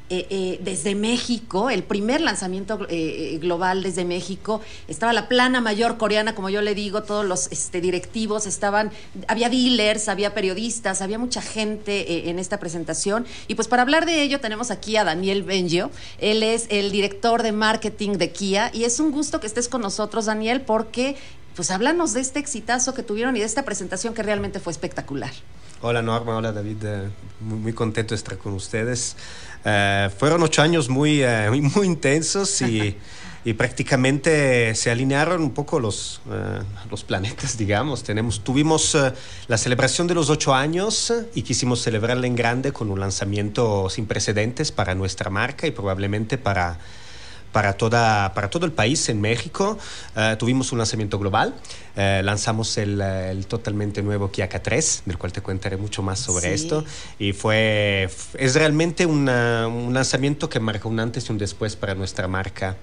[0.09, 5.97] Eh, eh, desde México, el primer lanzamiento eh, global desde México, estaba la plana mayor
[5.97, 8.91] coreana, como yo le digo, todos los este, directivos estaban,
[9.27, 13.25] había dealers, había periodistas, había mucha gente en esta presentación.
[13.47, 15.89] Y pues para hablar de ello tenemos aquí a Daniel Bengio,
[16.19, 19.81] él es el director de marketing de Kia y es un gusto que estés con
[19.81, 21.15] nosotros, Daniel, porque
[21.55, 25.31] pues háblanos de este exitazo que tuvieron y de esta presentación que realmente fue espectacular.
[25.85, 27.09] Hola Norma, hola David, eh,
[27.41, 29.17] muy, muy contento de estar con ustedes.
[29.65, 32.95] Eh, fueron ocho años muy, eh, muy, muy intensos y,
[33.43, 36.21] y prácticamente se alinearon un poco los,
[36.89, 38.01] los planetas, digamos.
[38.01, 38.97] Tenemos, tuvimos
[39.49, 44.05] la celebración de los ocho años y quisimos celebrarla en grande con un lanzamiento sin
[44.05, 46.79] precedentes para nuestra marca y probablemente para
[47.53, 49.77] para, toda, para todo el país en México.
[50.17, 51.53] Eh, tuvimos un lanzamiento global.
[51.95, 56.49] Eh, lanzamos el, el totalmente nuevo Kia K3, del cual te contaré mucho más sobre
[56.57, 56.65] Sí.
[56.65, 56.83] esto.
[57.19, 61.95] Y fue, es realmente una- un lanzamiento que marcó un antes y un después para
[61.95, 62.75] nuestra marca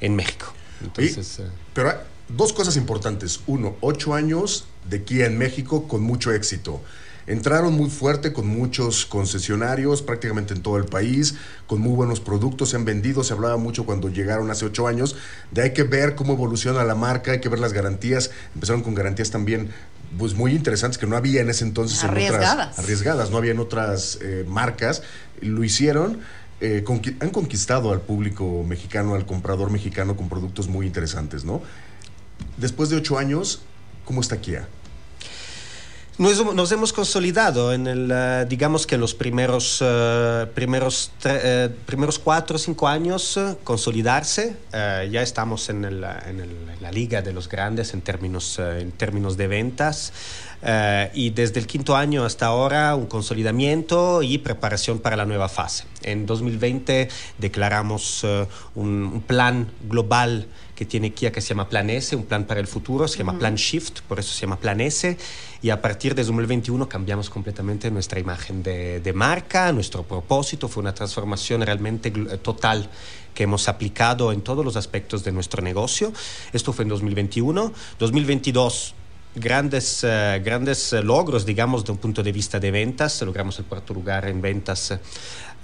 [0.00, 0.52] en México.
[0.82, 1.96] Entonces, eh, Pero hay
[2.28, 3.40] dos cosas importantes.
[3.46, 6.82] Uno, ocho años de Kia en México con mucho éxito.
[7.26, 11.34] Entraron muy fuerte con muchos concesionarios prácticamente en todo el país,
[11.66, 15.16] con muy buenos productos, se han vendido, se hablaba mucho cuando llegaron hace ocho años,
[15.50, 18.94] de hay que ver cómo evoluciona la marca, hay que ver las garantías, empezaron con
[18.94, 19.70] garantías también
[20.18, 22.68] pues muy interesantes que no había en ese entonces en Arriesgadas.
[22.68, 25.02] otras arriesgadas, no había en otras eh, marcas,
[25.40, 26.20] lo hicieron,
[26.60, 26.84] eh,
[27.20, 31.62] han conquistado al público mexicano, al comprador mexicano con productos muy interesantes, ¿no?
[32.56, 33.62] Después de ocho años,
[34.04, 34.68] ¿cómo está Kia?
[36.16, 41.70] Nos, nos hemos consolidado en el, eh, digamos que los primeros, eh, primeros, tre- eh,
[41.86, 44.54] primeros cuatro o cinco años, consolidarse.
[44.72, 48.92] Ya estamos en, el, en el- en la liga de los grandes en términos, en
[48.92, 50.12] términos de ventas.
[51.14, 55.84] Y desde el quinto año hasta ahora un consolidamiento y preparación para la nueva fase.
[56.02, 57.08] En 2020
[57.38, 58.24] declaramos
[58.76, 62.60] un, un plan global que tiene Kia que se llama Plan S, un plan para
[62.60, 63.40] el futuro, se llama Ujú.
[63.40, 65.16] Plan Shift, por eso se llama Plan S,
[65.62, 70.82] y a partir de 2021 cambiamos completamente nuestra imagen de, de marca, nuestro propósito, fue
[70.82, 72.88] una transformación realmente eh, total
[73.34, 76.12] que hemos aplicado en todos los aspectos de nuestro negocio.
[76.52, 77.72] Esto fue en 2021.
[77.98, 78.94] 2022
[79.34, 83.20] grandes, eh, grandes logros, digamos, de un punto de vista de ventas.
[83.22, 84.98] Logramos el cuarto lugar en ventas eh,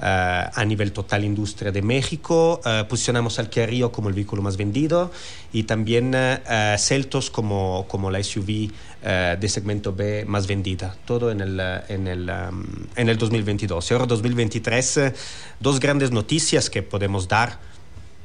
[0.00, 2.60] a nivel total industria de México.
[2.64, 5.10] Eh, posicionamos al Kia Rio como el vehículo más vendido
[5.52, 8.70] y también eh, eh, Celtos como, como la SUV
[9.02, 10.94] eh, de segmento B más vendida.
[11.06, 12.64] Todo en el, eh, en el, um,
[12.96, 13.90] en el 2022.
[13.90, 15.14] Y ahora 2023, eh,
[15.58, 17.58] dos grandes noticias que podemos dar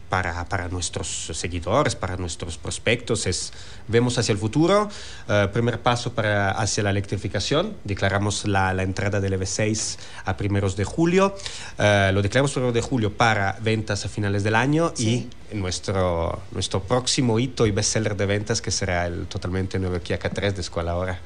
[0.10, 3.54] para, para nuestros seguidores, para nuestros prospectos, es
[3.88, 4.90] vemos hacia el futuro.
[5.28, 7.76] Eh, primer paso para, hacia la electrificación.
[7.84, 11.36] Declaramos la, la entrada del EV6 a primeros de julio.
[11.78, 16.84] Eh, lo declaramos primero de julio para ventas a finales del año y nuestro, nuestro
[16.84, 20.92] próximo hito y bestseller de ventas que será el totalmente nuevo Kia K3 de Escuela
[20.92, 21.20] ahora.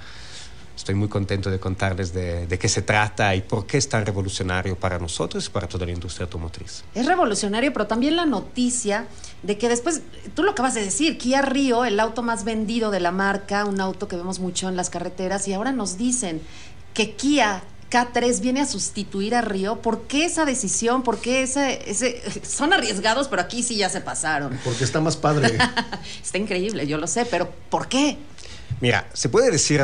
[0.80, 4.06] Estoy muy contento de contarles de, de qué se trata y por qué es tan
[4.06, 6.86] revolucionario para nosotros y para toda la industria automotriz.
[6.96, 9.06] Es revolucionario, pero también la noticia
[9.44, 10.02] de que después,
[10.36, 13.82] tú lo acabas de decir, Kia Rio, el auto más vendido de la marca, un
[13.82, 16.42] auto que vemos mucho en las carreteras, y ahora nos dicen
[16.94, 17.62] que Kia
[17.92, 19.82] K3 viene a sustituir a Río.
[19.82, 21.04] ¿Por qué esa decisión?
[21.04, 22.22] ¿Por qué ese, ese...
[22.46, 24.58] Son arriesgados, pero aquí sí ya se pasaron.
[24.64, 25.58] Porque está más padre.
[26.24, 28.18] Está increíble, yo lo sé, pero ¿por qué?
[28.80, 29.82] Mira, se puede decir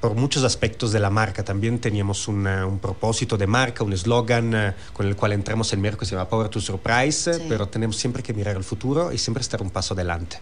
[0.00, 1.44] por muchos aspectos de la marca.
[1.44, 5.80] También teníamos una- un propósito de marca, un eslogan eh, con el cual entramos el
[5.80, 9.40] miércoles, se llama Power to Surprise, pero tenemos siempre que mirar al futuro y siempre
[9.42, 10.38] estar un paso adelante.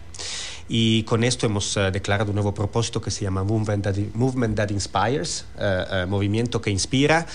[0.69, 4.55] Y con esto hemos eh, declarado un nuevo propósito que se llama Movement That, Movement
[4.55, 7.25] That Inspires, eh, eh, movimiento que inspira.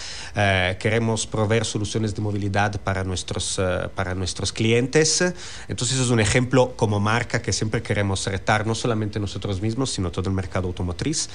[0.79, 3.61] Queremos proveer soluciones de movilidad para nuestros,
[3.95, 5.23] para nuestros clientes.
[5.69, 10.11] Entonces es un ejemplo como marca que siempre queremos retar, no solamente nosotros mismos, sino
[10.11, 11.29] todo el mercado automotriz.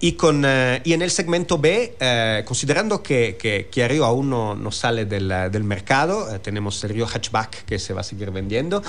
[0.00, 0.44] Y, con,
[0.84, 5.28] y en el segmento B, considerando que, que, que Rio aún no, no sale del,
[5.28, 8.82] del mercado, tenemos el Rio Hatchback que se va a seguir vendiendo.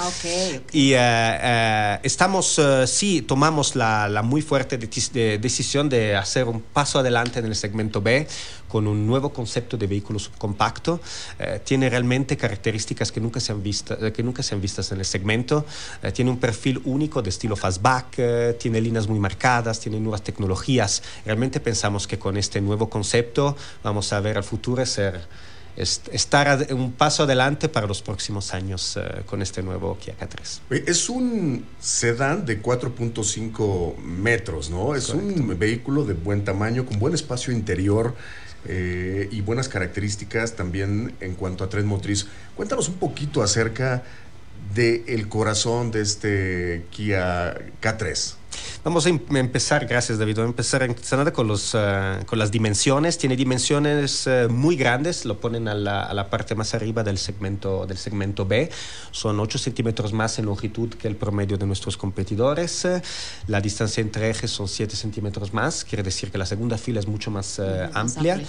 [0.71, 6.15] Y eh, eh, estamos, eh, sí, tomamos la, la muy fuerte deci- de- decisión de
[6.15, 8.27] hacer un paso adelante en el segmento B
[8.67, 11.01] con un nuevo concepto de vehículo subcompacto.
[11.39, 14.91] Eh, tiene realmente características que nunca se han, visto, eh, que nunca se han vistas
[14.91, 15.65] en el segmento.
[16.01, 20.23] Eh, tiene un perfil único de estilo fastback, eh, tiene líneas muy marcadas, tiene nuevas
[20.23, 21.03] tecnologías.
[21.25, 25.19] Realmente pensamos que con este nuevo concepto vamos a ver al futuro ser
[25.75, 30.59] estar un paso adelante para los próximos años eh, con este nuevo Kia K3.
[30.69, 34.95] Oye, Es un sedán de 4.5 metros, ¿no?
[34.95, 38.15] Es un vehículo de buen tamaño, con buen espacio interior
[38.65, 42.27] eh, y buenas características también en cuanto a tren motriz.
[42.55, 44.03] Cuéntanos un poquito acerca
[44.73, 48.40] del corazón de este Kia K3.
[48.83, 52.51] Vamos a em- empezar, gracias David, vamos a empezar empezando con, los, eh, con las
[52.51, 53.17] dimensiones.
[53.17, 57.17] Tiene dimensiones eh, muy grandes, lo ponen a la, a la parte más arriba del
[57.17, 58.71] segmento, del segmento B.
[59.11, 62.87] Son 8 centímetros más en longitud que el promedio de nuestros competidores.
[63.47, 67.07] La distancia entre ejes son 7 centímetros más, quiere decir que la segunda fila es
[67.07, 68.41] mucho más, eh, amplia.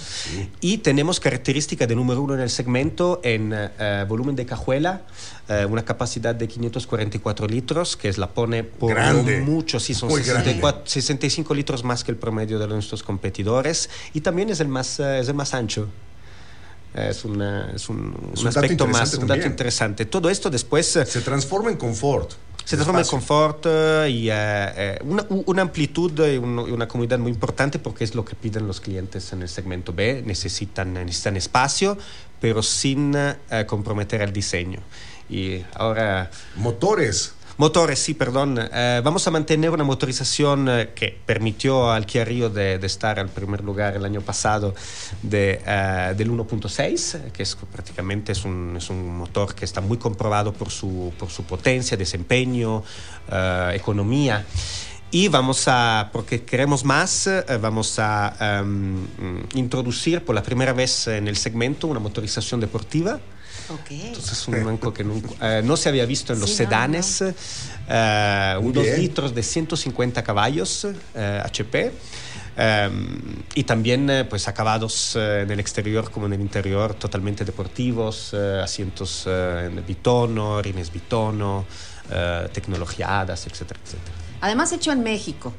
[0.61, 3.53] Y tenemos característica de número uno en el segmento en
[4.07, 5.03] volumen de cajuela,
[5.49, 9.41] eh, una capacidad de 544 litros, que es la pone por Grande.
[9.41, 10.51] mucho, sí, son Muy grande.
[10.51, 14.99] 64 65 litros más que el promedio de nuestros competidores y también es el más,
[14.99, 15.87] eh, es el más ancho.
[16.93, 19.49] Es, una- es un, Es un aspecto más, un dato también.
[19.51, 20.05] interesante.
[20.05, 20.95] Todo esto después...
[20.95, 22.31] eh, Se transforma en confort.
[22.63, 27.31] se transforma en confort eh, y eh, una, una amplitud y un- una comunidad muy
[27.31, 30.21] importante porque es lo que piden los clientes en el segmento B.
[30.25, 31.97] Necesitan, necesitan espacio,
[32.39, 33.35] pero sin eh,
[33.65, 34.79] comprometer el diseño.
[35.33, 36.29] Y ahora...
[36.55, 37.33] Motores.
[37.57, 38.59] Motores, sí, perdón.
[38.59, 43.19] Eh, vamos a mantener una motorización eh, que permitió al Kia Rio de, de estar
[43.19, 44.75] al primer lugar el año pasado
[45.23, 49.81] de, eh, del 1.6, eh, que es prácticamente es un, es un motor que está
[49.81, 52.83] muy comprobado por su, por su potencia, desempeño,
[53.73, 54.45] economía.
[55.09, 57.29] Y vamos a, porque queremos más,
[57.61, 59.05] vamos a em,
[59.53, 63.19] introducir por la primera vez en el segmento una motorización deportiva.
[63.89, 66.69] Entonces es un banco que nunca- eh, no se había visto en los Sí, no,
[66.69, 67.21] sedanes.
[67.89, 69.01] eh, unos bien.
[69.01, 70.85] litros de 150 caballos
[71.15, 71.91] eh, HP.
[72.55, 73.17] Um,
[73.55, 78.29] y también eh, pues acabados eh, en el exterior como en el interior totalmente deportivos,
[78.33, 81.65] eh, asientos eh, en bitono, rines bitono,
[82.11, 84.15] eh, tecnologiadas, etcétera, etcétera.
[84.41, 85.51] Además, hecho en México.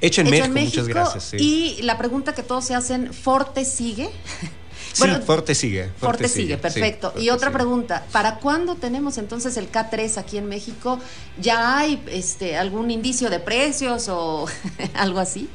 [0.00, 1.24] Hecho en, México, muchas gracias.
[1.24, 1.36] sí.
[1.78, 4.10] Y la pregunta que todos se hacen, ¿Forte sigue?
[4.92, 5.90] Sí, Forte sigue.
[5.98, 7.12] Forte sigue, perfecto.
[7.16, 7.58] sí, y otra sigue.
[7.58, 10.98] pregunta, ¿para cuándo tenemos entonces el K3 aquí en México?
[11.40, 14.46] ¿Ya hay este, algún indicio de precios o
[14.94, 15.48] algo así?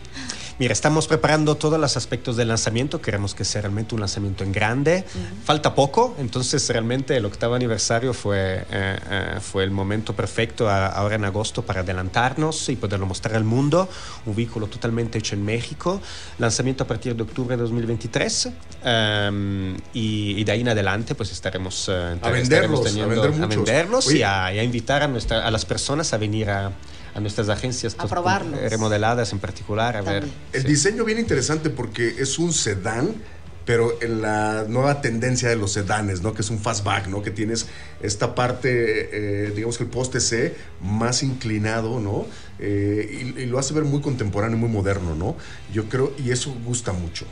[0.59, 2.99] Mira, estamos preparando todos los aspectos del lanzamiento.
[2.99, 5.05] Queremos que sea realmente un lanzamiento en grande.
[5.45, 10.87] Falta poco, entonces realmente el octavo aniversario fue, eh, eh, fue el momento perfecto a-
[10.87, 13.87] ahora en agosto para adelantarnos y poderlo mostrar al mundo.
[14.25, 16.01] Un vehículo totalmente hecho en México.
[16.39, 18.49] Lanzamiento a partir de octubre de 2023.
[18.83, 23.09] um, y, y de ahí en adelante pues estaremos, eh, A estaremos venderlos, a teniendo-
[23.21, 23.55] vender muchos.
[23.65, 24.17] venderlos Oye.
[24.19, 26.71] y a, y a invitar a, nuestra, a las personas a venir a,
[27.17, 28.59] a nuestras agencias A probarlos.
[28.59, 33.15] eh, remodeladas en particular a ver El diseño bien interesante porque es un sedán,
[33.65, 36.33] pero en la nueva tendencia de los sedanes, ¿no?
[36.33, 37.21] Que es un fastback, ¿no?
[37.23, 37.65] Que tienes
[38.01, 38.69] esta parte,
[39.47, 42.27] eh, digamos que el poste C más inclinado, ¿no?
[42.59, 45.35] Eh, y, y lo hace ver muy contemporáneo, muy moderno, ¿no?
[45.73, 47.25] Yo creo, y eso gusta mucho.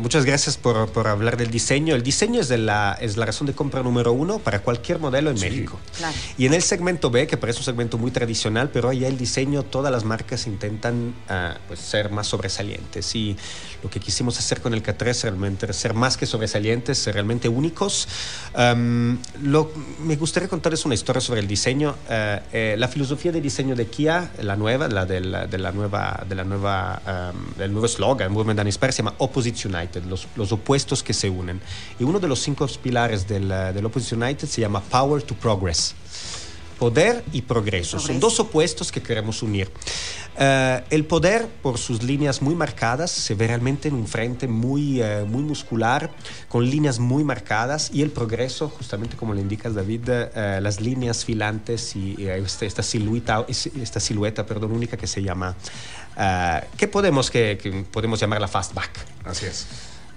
[0.00, 1.94] Muchas gracias por, por hablar del diseño.
[1.94, 5.30] El diseño es, de la, es la razón de compra número uno para cualquier modelo
[5.30, 5.78] en México.
[5.96, 6.14] Claro.
[6.36, 9.62] Y en el segmento B, que parece un segmento muy tradicional, pero ahí el diseño,
[9.62, 13.14] todas las marcas intentan ah, pues, ser más sobresalientes.
[13.14, 13.36] Y
[13.82, 18.08] lo que quisimos hacer con el K3 realmente ser más que sobresalientes, ser realmente únicos.
[18.54, 19.70] Am, lo-
[20.04, 21.94] me gustaría contarles una historia sobre el diseño.
[22.08, 25.72] Eh, eh, la filosofía de diseño de Kia, la nueva, la de la, de la
[25.72, 29.87] nueva, de la nueva, am, del nuevo slogan, Movement and Inspire, se llama Opposites United,
[30.06, 31.60] los, opuestos que se unen.
[31.98, 35.94] Y uno de los cinco pilares del, del Opposites United se llama Power to Progress.
[36.78, 37.98] Poder y progreso.
[37.98, 39.70] Son dos opuestos que queremos unir.
[40.40, 45.02] Eh, el poder, por sus líneas muy marcadas, se ve realmente en un frente muy,
[45.02, 46.12] eh, muy muscular,
[46.48, 51.24] con líneas muy marcadas, y el progreso, justamente como le indicas, David, eh, las líneas
[51.24, 55.56] filantes y, y esta, esta silueta, esta silueta perdón, única que se llama,
[56.76, 58.90] que, podemos, que, que podemos llamar la fastback.
[59.24, 59.66] Así es.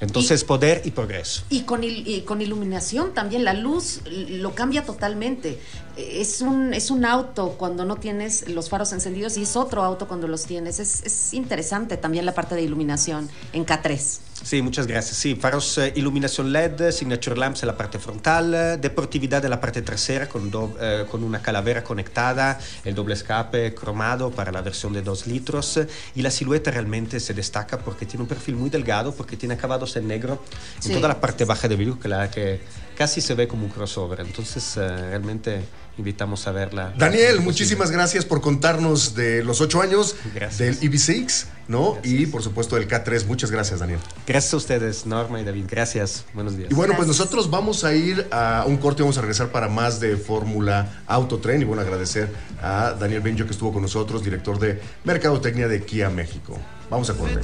[0.01, 1.43] Entonces, poder y progreso.
[1.49, 5.59] Y con, il- y con iluminación también, la luz lo cambia totalmente.
[5.95, 10.07] Es un, es un auto cuando no tienes los faros encendidos y es otro auto
[10.07, 10.79] cuando los tienes.
[10.79, 14.19] Es, es interesante también la parte de iluminación en K3.
[14.43, 15.17] Sí, muchas gracias.
[15.17, 19.61] Sí, faros eh, iluminación LED, signature lamps en la parte frontal, eh, deportividad en la
[19.61, 24.61] parte trasera con, do- eh, con una calavera conectada, el doble escape cromado para la
[24.61, 28.55] versión de 2 litros eh, y la silueta realmente se destaca porque tiene un perfil
[28.55, 30.43] muy delgado, porque tiene acabados en negro
[30.79, 30.89] Sí.
[30.89, 32.61] en toda la parte baja de vehículo que
[32.97, 34.21] casi se ve como un crossover.
[34.21, 34.79] Entonces, eh,
[35.09, 35.61] realmente
[36.01, 36.93] invitamos a verla.
[36.97, 40.15] Daniel, muchísimas gracias por contarnos de los ocho años
[40.57, 41.97] del EV6, ¿no?
[42.03, 43.25] Y por supuesto del K3.
[43.25, 43.99] Muchas gracias, Daniel.
[44.27, 45.65] Gracias a ustedes, Norma y David.
[45.69, 46.25] Gracias.
[46.33, 46.71] Buenos días.
[46.71, 49.69] Y bueno, pues nosotros vamos a ir a un corte y vamos a regresar para
[49.69, 51.61] más de Fórmula Autotren.
[51.61, 52.29] Y bueno, agradecer
[52.61, 56.57] a Daniel Benjo que estuvo con nosotros, director de Mercadotecnia de Kia México.
[56.89, 57.39] Vamos a corte.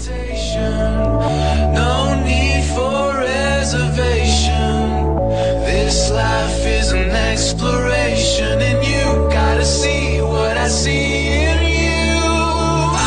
[5.38, 12.18] This life is an exploration, and you gotta see what I see in you.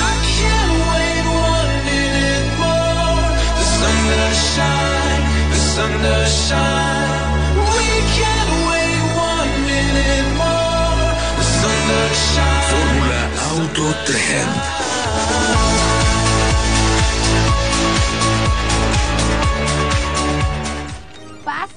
[0.07, 3.26] I can't wait one minute more.
[3.59, 7.59] The sun does shine, the sun does shine.
[7.74, 9.03] We can't wait
[9.35, 11.11] one minute more.
[11.35, 12.62] The sun does shine.
[12.70, 15.80] Fórmula Auto Trend.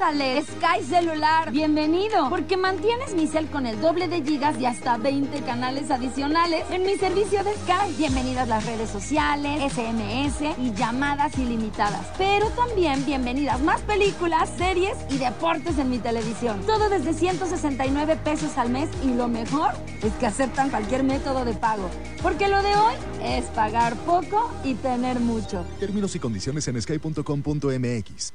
[0.04, 5.44] Sky Celular, bienvenido, porque mantienes mi cel con el doble de gigas y hasta 20
[5.44, 7.96] canales adicionales en mi servicio de Sky.
[7.98, 12.06] Bienvenidas las redes sociales, SMS y llamadas ilimitadas.
[12.18, 16.60] Pero también bienvenidas más películas, series y deportes en mi televisión.
[16.66, 21.54] Todo desde 169 pesos al mes y lo mejor es que aceptan cualquier método de
[21.54, 21.90] pago.
[22.22, 25.66] Porque lo de hoy es pagar poco y tener mucho.
[25.80, 28.34] Términos y condiciones en sky.com.mx.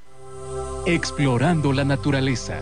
[0.86, 2.60] Explorando la naturaleza.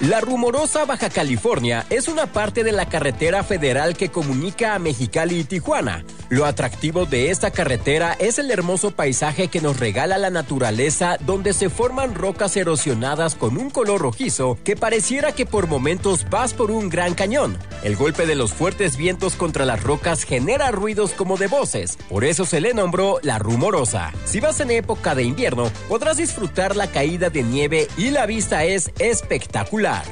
[0.00, 5.40] La rumorosa Baja California es una parte de la carretera federal que comunica a Mexicali
[5.40, 6.04] y Tijuana.
[6.30, 11.54] Lo atractivo de esta carretera es el hermoso paisaje que nos regala la naturaleza donde
[11.54, 16.70] se forman rocas erosionadas con un color rojizo que pareciera que por momentos vas por
[16.70, 17.56] un gran cañón.
[17.82, 22.24] El golpe de los fuertes vientos contra las rocas genera ruidos como de voces, por
[22.24, 24.12] eso se le nombró la rumorosa.
[24.26, 28.64] Si vas en época de invierno, podrás disfrutar la caída de nieve y la vista
[28.64, 30.04] es espectacular.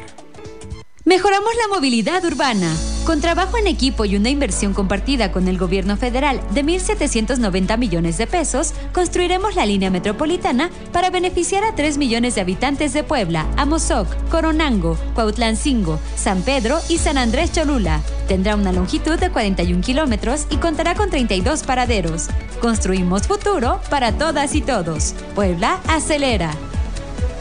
[1.06, 2.74] Mejoramos la movilidad urbana.
[3.04, 8.18] Con trabajo en equipo y una inversión compartida con el gobierno federal de 1.790 millones
[8.18, 13.46] de pesos, construiremos la línea metropolitana para beneficiar a 3 millones de habitantes de Puebla,
[13.56, 18.00] Amozoc, Coronango, Cuautlancingo, San Pedro y San Andrés Cholula.
[18.26, 22.26] Tendrá una longitud de 41 kilómetros y contará con 32 paraderos.
[22.60, 25.14] Construimos futuro para todas y todos.
[25.36, 26.50] Puebla acelera.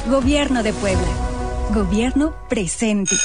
[0.07, 1.07] Gobierno de Puebla.
[1.73, 3.15] Gobierno presente.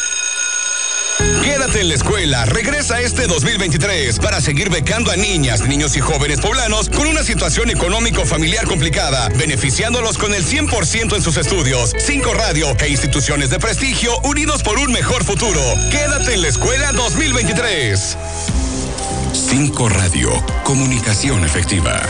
[1.43, 6.41] Quédate en la escuela, regresa este 2023 para seguir becando a niñas, niños y jóvenes
[6.41, 11.95] poblanos con una situación económico familiar complicada, beneficiándolos con el 100% en sus estudios.
[11.99, 15.61] Cinco radio e instituciones de prestigio unidos por un mejor futuro.
[15.91, 18.16] Quédate en la escuela 2023.
[19.33, 20.31] 5 Radio,
[20.64, 22.01] comunicación efectiva.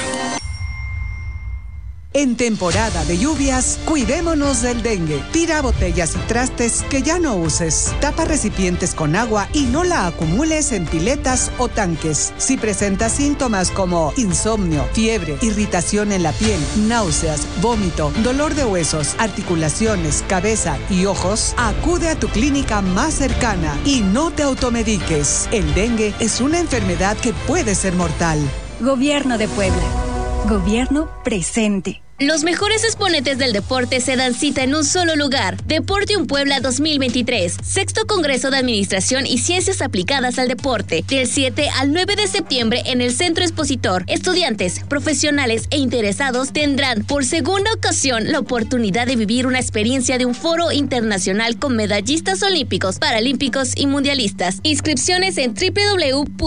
[2.12, 5.22] En temporada de lluvias, cuidémonos del dengue.
[5.30, 7.94] Tira botellas y trastes que ya no uses.
[8.00, 12.32] Tapa recipientes con agua y no la acumules en piletas o tanques.
[12.36, 16.58] Si presentas síntomas como insomnio, fiebre, irritación en la piel,
[16.88, 23.78] náuseas, vómito, dolor de huesos, articulaciones, cabeza y ojos, acude a tu clínica más cercana
[23.84, 25.48] y no te automediques.
[25.52, 28.40] El dengue es una enfermedad que puede ser mortal.
[28.80, 30.09] Gobierno de Puebla.
[30.48, 32.02] Gobierno presente.
[32.18, 35.62] Los mejores exponentes del deporte se dan cita en un solo lugar.
[35.64, 41.68] Deporte Un Puebla 2023, sexto Congreso de Administración y Ciencias Aplicadas al Deporte, del 7
[41.78, 44.04] al 9 de septiembre en el Centro Expositor.
[44.06, 50.26] Estudiantes, profesionales e interesados tendrán por segunda ocasión la oportunidad de vivir una experiencia de
[50.26, 54.60] un foro internacional con medallistas olímpicos, paralímpicos y mundialistas.
[54.62, 56.40] Inscripciones en www.impode.mx.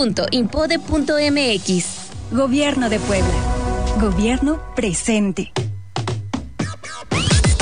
[2.31, 3.62] Gobierno de Puebla.
[3.99, 5.51] Gobierno presente.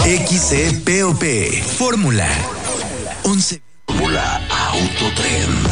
[0.05, 1.23] XCPOP.
[1.77, 2.27] Fórmula.
[3.23, 3.61] 11.
[3.85, 5.67] Fórmula Autotrend.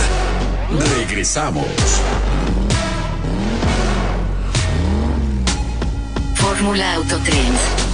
[0.97, 1.65] Regresamos.
[6.35, 7.88] Fórmula Autotrend.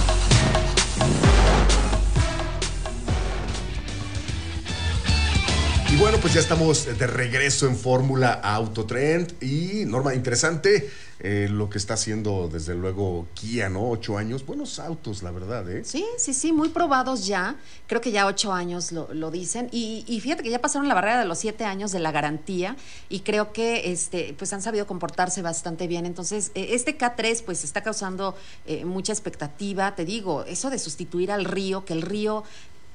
[5.98, 9.42] Bueno, pues ya estamos de regreso en Fórmula Autotrend.
[9.42, 10.90] Y Norma, interesante
[11.20, 13.88] eh, lo que está haciendo desde luego Kia, ¿no?
[13.88, 14.44] Ocho años.
[14.44, 15.84] Buenos autos, la verdad, ¿eh?
[15.84, 17.56] Sí, sí, sí, muy probados ya.
[17.86, 19.70] Creo que ya ocho años lo, dicen.
[19.72, 22.76] Y, fíjate que ya pasaron la barrera de los siete años de la garantía.
[23.08, 26.04] Y creo que este, pues han sabido comportarse bastante bien.
[26.04, 28.36] Entonces, eh, este K3 pues está causando
[28.66, 29.94] eh, mucha expectativa.
[29.94, 32.44] Te digo, eso de sustituir al río, que el río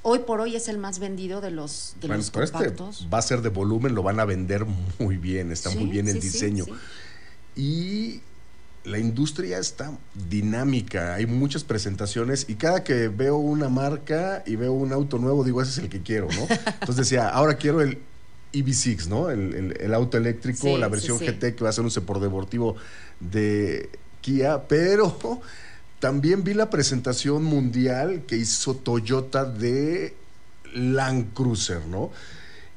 [0.04, 3.08] hoy por hoy es el más vendido de los, de Bueno, los pero este compactos.
[3.14, 4.66] va a ser de volumen, lo van a vender
[5.00, 6.66] muy bien, está muy bien el sí, diseño.
[6.66, 6.72] sí.
[7.56, 8.22] Y
[8.84, 9.92] la industria está
[10.30, 15.44] dinámica, hay muchas presentaciones y cada que veo una marca y veo un auto nuevo,
[15.44, 16.48] digo, ese es el que quiero, ¿no?
[16.82, 18.00] Entonces decía, ahora quiero el
[18.54, 19.30] EV6, ¿no?
[19.30, 21.20] El, el- el auto eléctrico, la versión.
[21.20, 22.76] GT que va a ser un deportivo
[23.20, 23.90] de
[24.22, 25.42] Kia, pero
[26.02, 30.16] también vi la presentación mundial que hizo Toyota de
[30.74, 32.10] Land Cruiser, ¿no?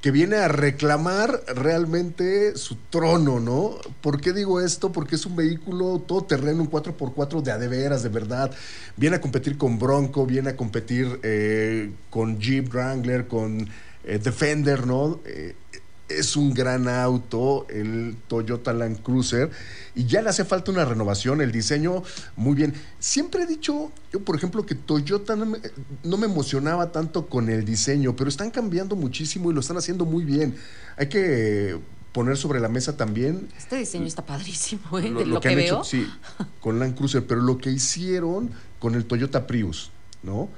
[0.03, 3.79] Que viene a reclamar realmente su trono, ¿no?
[4.03, 4.93] ¿Por qué digo esto?
[4.93, 8.51] Porque es un vehículo todoterreno, un 4x4 de a de veras, de verdad.
[8.99, 13.67] Viene a competir con Bronco, viene a competir eh, con Jeep Wrangler, con
[14.05, 15.21] eh, Defender, ¿no?
[15.25, 15.55] Eh,
[16.09, 19.51] es un gran auto, el Toyota Land Cruiser,
[19.95, 22.03] y ya le hace falta una renovación, el diseño,
[22.37, 22.75] muy bien.
[22.99, 25.59] Siempre he dicho, yo por ejemplo, que Toyota no me,
[26.03, 30.05] no me emocionaba tanto con el diseño, pero están cambiando muchísimo y lo están haciendo
[30.05, 30.55] muy bien.
[30.97, 31.79] Hay que
[32.13, 35.11] poner sobre la mesa también Este diseño está padrísimo, ¿eh?
[35.11, 35.75] lo, de lo lo, que, que, han veo.
[35.75, 36.07] hecho, sí,
[36.61, 39.91] con Land Cruiser, pero lo que hicieron con el Toyota Prius,
[40.23, 40.49] ¿no?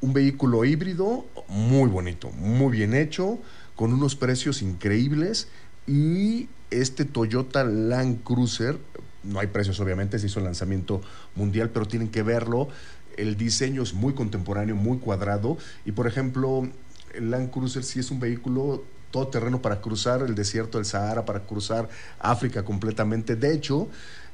[0.00, 3.38] Un vehículo híbrido muy bonito, muy bien hecho,
[3.76, 5.48] con unos precios increíbles
[5.86, 8.78] y este Toyota Land Cruiser,
[9.22, 11.00] no hay precios obviamente, se hizo el lanzamiento
[11.34, 12.68] mundial, pero tienen que verlo.
[13.16, 16.68] El diseño es muy contemporáneo, muy cuadrado y por ejemplo,
[17.14, 21.40] el Land Cruiser sí es un vehículo todoterreno para cruzar el desierto del Sahara, para
[21.40, 23.36] cruzar África completamente.
[23.36, 23.88] De hecho,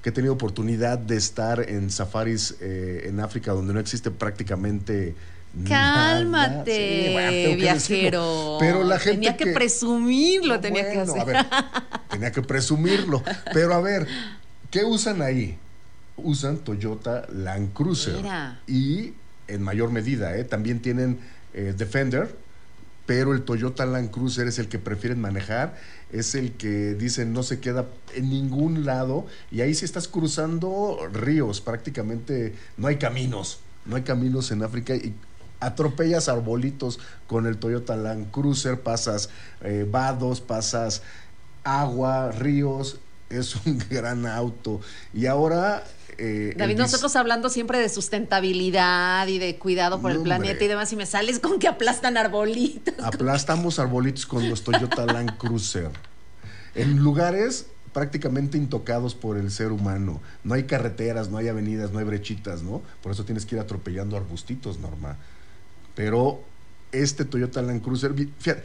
[0.04, 5.14] he tenido oportunidad de estar en safaris eh, en África donde no existe prácticamente.
[5.68, 8.56] Cálmate, Sí, bueno, viajero.
[8.58, 11.20] Pero la gente tenía que, presumirlo, tenía que hacer.
[11.20, 11.46] a ver,
[12.10, 13.22] tenía que presumirlo.
[13.52, 14.06] Pero a ver,
[14.70, 15.58] ¿qué usan ahí?
[16.16, 18.16] Usan Toyota Land Cruiser.
[18.16, 18.60] Mira.
[18.66, 19.14] Y
[19.48, 20.44] en mayor medida, ¿eh?
[20.44, 21.18] también tienen
[21.52, 22.34] eh, Defender,
[23.04, 25.76] pero el Toyota Land Cruiser es el que prefieren manejar,
[26.12, 30.98] es el que dicen no se queda en ningún lado y ahí sí estás cruzando
[31.12, 35.14] ríos, prácticamente no hay caminos, no hay caminos en África y
[35.62, 39.30] atropellas arbolitos con el Toyota Land Cruiser, pasas
[39.62, 41.02] eh, vados, pasas
[41.64, 42.98] agua, ríos,
[43.30, 44.80] es un gran auto.
[45.14, 45.84] Y ahora...
[46.18, 50.36] eh, David, nosotros hablando siempre de sustentabilidad y de cuidado por No, el hombre.
[50.36, 52.94] planeta y demás, y me sales con que aplastan arbolitos.
[53.02, 55.90] Aplastamos arbolitos con los Toyota Land Cruiser.
[56.74, 60.20] En lugares prácticamente intocados por el ser humano.
[60.44, 62.80] No hay carreteras, no hay avenidas, no hay brechitas, ¿no?
[63.02, 65.18] Por eso tienes que ir atropellando arbustitos, Norma.
[65.94, 66.42] Pero
[66.90, 68.62] este Toyota Land Cruiser, fíjate,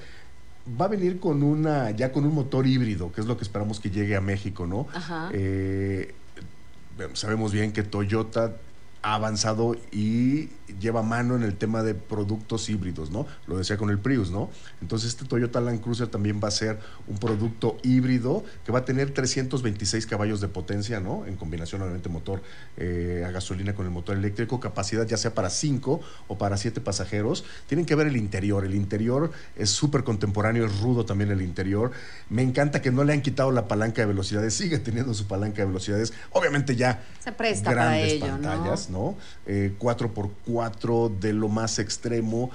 [0.79, 3.79] va a venir con una, ya con un motor híbrido, que es lo que esperamos
[3.79, 4.87] que llegue a México, ¿no?
[4.93, 5.29] Ajá.
[5.33, 6.13] Eh,
[7.13, 8.57] sabemos bien que Toyota
[9.01, 10.49] ha avanzado y
[10.79, 13.25] lleva mano en el tema de productos híbridos, ¿no?
[13.47, 14.49] Lo decía con el Prius, ¿no?
[14.81, 18.85] Entonces este Toyota Land Cruiser también va a ser un producto híbrido que va a
[18.85, 21.25] tener 326 caballos de potencia, ¿no?
[21.25, 22.41] En combinación, obviamente, motor
[22.77, 26.81] eh, a gasolina con el motor eléctrico, capacidad ya sea para 5 o para 7
[26.81, 27.45] pasajeros.
[27.67, 28.65] Tienen que ver el interior.
[28.65, 31.91] El interior es súper contemporáneo, es rudo también el interior.
[32.29, 35.61] Me encanta que no le han quitado la palanca de velocidades, sigue teniendo su palanca
[35.61, 36.13] de velocidades.
[36.31, 38.97] Obviamente ya Se presta para grandes ello, pantallas, ¿no?
[38.97, 39.17] ¿no?
[39.45, 40.56] Eh, 4x4
[41.09, 42.51] de lo más extremo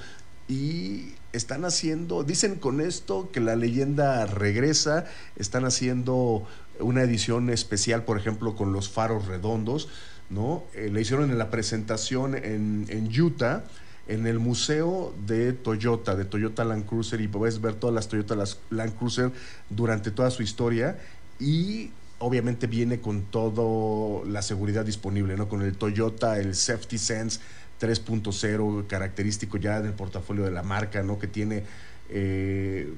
[0.47, 6.45] y están haciendo, dicen con esto que la leyenda regresa, están haciendo
[6.79, 9.89] una edición especial, por ejemplo, con los faros redondos,
[10.29, 10.63] ¿no?
[10.73, 13.63] Eh, hicieron en la presentación en, en Utah,
[14.07, 18.35] en el museo de Toyota, de Toyota Land Cruiser, y puedes ver todas las Toyota
[18.69, 19.31] Land Cruiser
[19.69, 20.99] durante toda su historia
[21.39, 25.49] y obviamente viene con toda la seguridad disponible, ¿no?
[25.49, 27.39] Con el Toyota, el Safety Sense
[27.83, 31.19] 3.0, característico ya del portafolio de la marca, ¿no?
[31.19, 31.63] Que tiene,
[32.09, 32.91] eh,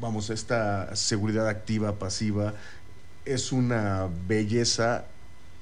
[0.00, 2.54] vamos, esta seguridad activa, pasiva.
[3.24, 5.04] Es una belleza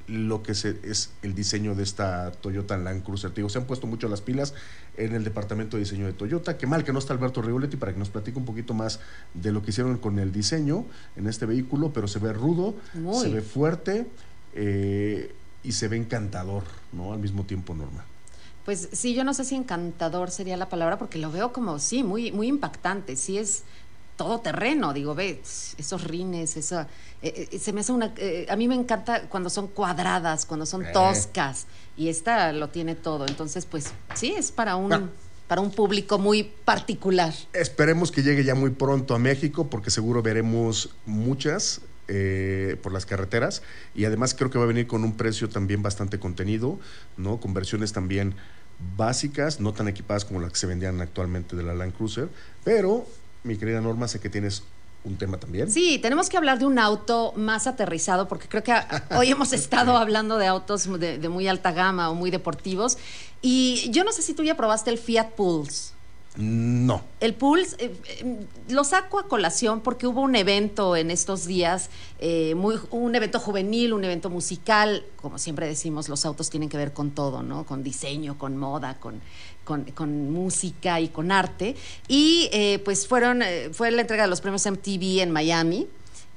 [0.06, 3.30] lo que se- es el diseño de esta Toyota Land Cruiser.
[3.30, 4.54] Te digo, se han puesto mucho las pilas
[4.96, 6.56] en el departamento de diseño de Toyota.
[6.56, 9.00] Qué mal que no está Alberto Rigoletti para que nos platique un poquito más
[9.34, 10.86] de lo que hicieron con el diseño
[11.16, 12.74] en este vehículo, pero se ve rudo,
[13.20, 14.06] se ve fuerte
[14.54, 17.12] eh, y se ve encantador, ¿no?
[17.12, 18.06] Al mismo tiempo, Norma.
[18.68, 22.04] Pues sí, yo no sé si encantador sería la palabra, porque lo veo como, sí,
[22.04, 23.16] muy, muy impactante.
[23.16, 23.62] Sí es
[24.18, 25.40] todo terreno, digo, ve,
[25.78, 26.86] esos rines, esa,
[27.22, 30.66] eh, eh, se me hace una, eh, a mí me encanta cuando son cuadradas, cuando
[30.66, 31.66] son toscas,
[31.96, 33.26] y esta lo tiene todo.
[33.26, 35.08] Entonces, pues sí, es para un, Ah.
[35.46, 37.32] para un público muy particular.
[37.54, 43.04] Esperemos que llegue ya muy pronto a México porque seguro veremos muchas eh, por las
[43.04, 43.62] carreteras
[43.94, 46.78] y además creo que va a venir con un precio también bastante contenido,
[47.18, 47.38] ¿no?
[47.38, 48.34] Con versiones también
[48.96, 52.28] básicas, no tan equipadas como las que se vendían actualmente de la Land Cruiser,
[52.64, 53.06] pero
[53.44, 54.62] mi querida Norma, sé que tienes
[55.04, 55.70] un tema también.
[55.70, 59.52] Sí, tenemos que hablar de un auto más aterrizado, porque creo que a- hoy hemos
[59.52, 62.98] estado hablando de autos de, de muy alta gama o muy deportivos.
[63.40, 65.92] Y yo no sé si tú ya probaste el Fiat Pulse.
[66.36, 67.02] No.
[67.20, 68.36] El Pulse eh, eh,
[68.68, 73.92] lo saco a colación porque hubo un evento en estos días, eh, un evento juvenil,
[73.92, 75.04] un evento musical.
[75.16, 77.66] Como siempre decimos, los autos tienen que ver con todo, ¿no?
[77.66, 79.20] Con diseño, con moda, con,
[79.64, 81.74] con, con música y con arte.
[82.06, 82.48] Y
[82.84, 85.88] pues fueron, fue la entrega de los premios MTV en Miami.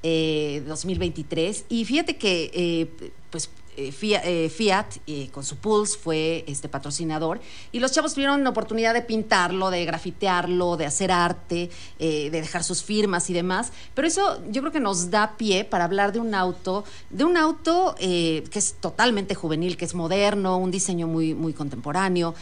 [0.03, 2.89] eh, 2023 y fíjate que
[3.29, 3.49] pues
[3.81, 8.43] eh, Fiat, eh, Fiat, eh, con su Pulse fue este patrocinador y los chavos tuvieron
[8.43, 11.69] la oportunidad de pintarlo, de grafitearlo, de hacer arte,
[11.99, 13.71] de dejar sus firmas y demás.
[13.93, 17.37] Pero eso yo creo que nos da pie para hablar de un auto, de un
[17.37, 22.33] auto que es totalmente juvenil, que es moderno, un diseño muy, muy contemporáneo,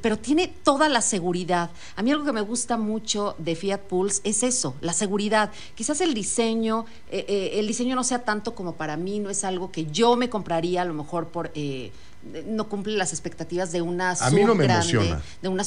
[0.00, 1.70] pero tiene toda la seguridad.
[1.96, 5.50] A mí algo que me gusta mucho de Fiat Pulse es eso, la seguridad.
[5.74, 9.86] Quizás el diseño, el diseño no sea tanto como para mí, no es algo que
[9.86, 11.50] yo me compraría a lo mejor por...
[11.54, 11.92] eh,
[12.46, 15.22] no cumple las expectativas de una no subgrande, emociona.
[15.42, 15.62] de una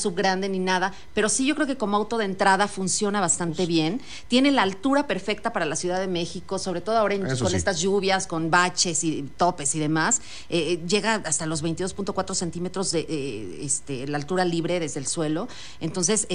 [0.49, 4.01] ni nada, pero sí yo creo que como auto de entrada funciona bastante bien.
[4.27, 7.55] Tiene la altura perfecta para la Ciudad de México, sobre todo ahora en- con sí.
[7.55, 10.19] estas lluvias, con baches y topes y demás.
[10.49, 15.05] Eh, eh, llega hasta los 22.4 centímetros de eh, este, la altura libre desde el
[15.05, 15.47] suelo.
[15.79, 16.25] Entonces,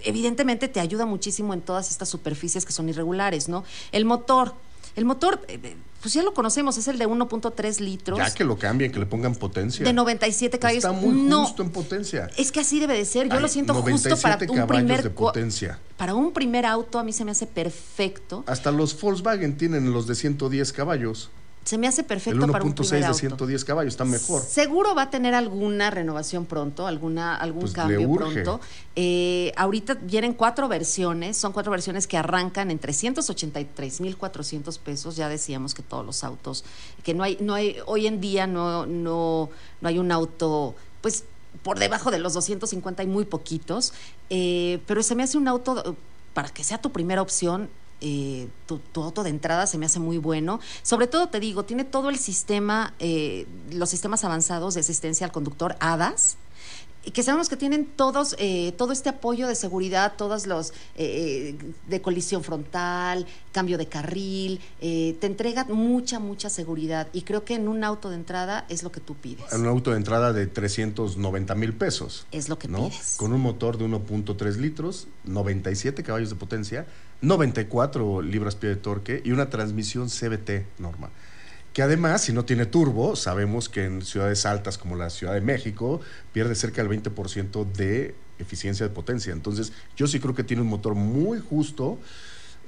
[0.00, 3.62] evidentemente te ayuda muchísimo en todas estas superficies que son irregulares, ¿no?
[3.92, 4.54] El motor.
[4.94, 8.18] El motor, eh, eh, pues ya lo conocemos, es el de 1.3 litros.
[8.18, 9.84] Ya que lo cambien, que le pongan potencia.
[9.84, 10.84] De 97 caballos.
[10.84, 12.28] Está muy no, justo en potencia.
[12.36, 13.28] es que así debe de ser.
[13.28, 15.78] Yo Ay, lo siento justo 97 para un primer de potencia.
[15.96, 18.44] para un primer auto a mí se me hace perfecto.
[18.46, 21.30] Hasta los Volkswagen tienen los de 110 caballos.
[21.64, 23.18] Se me hace perfecto para un 1.6 primer de auto.
[23.18, 24.42] 110 caballos está mejor.
[24.42, 28.60] Seguro va a tener alguna renovación pronto, alguna, algún Pues cambio pronto.
[28.96, 35.16] Eh, ahorita vienen cuatro versiones, son cuatro versiones que arrancan en 383.400 pesos.
[35.16, 36.64] Ya decíamos que todos los autos,
[37.04, 39.50] que no hay, no hay, hoy en día no, no,
[39.80, 41.24] no hay un auto, pues
[41.62, 43.92] por debajo de los 250 hay muy poquitos,
[44.30, 45.96] eh, pero se me hace un auto,
[46.34, 47.68] para que sea tu primera opción,
[48.02, 50.60] eh, tu, tu auto de entrada se me hace muy bueno.
[50.82, 55.32] Sobre todo, te digo, tiene todo el sistema, eh, los sistemas avanzados de asistencia al
[55.32, 56.36] conductor, ADAS,
[57.04, 61.56] y que sabemos que tienen todos eh, todo este apoyo de seguridad, todos los eh,
[61.88, 67.08] de colisión frontal, cambio de carril, eh, te entrega mucha, mucha seguridad.
[67.12, 69.52] Y creo que en un auto de entrada es lo que tú pides.
[69.52, 72.26] Un auto de entrada de 390 mil pesos.
[72.30, 72.88] Es lo que ¿no?
[72.88, 73.16] pides.
[73.16, 76.86] Con un motor de 1.3 litros, 97 caballos de potencia,
[77.22, 81.10] 94 libras-pie de torque y una transmisión CBT normal.
[81.72, 85.40] Que además, si no tiene turbo, sabemos que en ciudades altas como la Ciudad de
[85.40, 86.00] México
[86.32, 89.32] pierde cerca del 20% de eficiencia de potencia.
[89.32, 91.98] Entonces, yo sí creo que tiene un motor muy justo.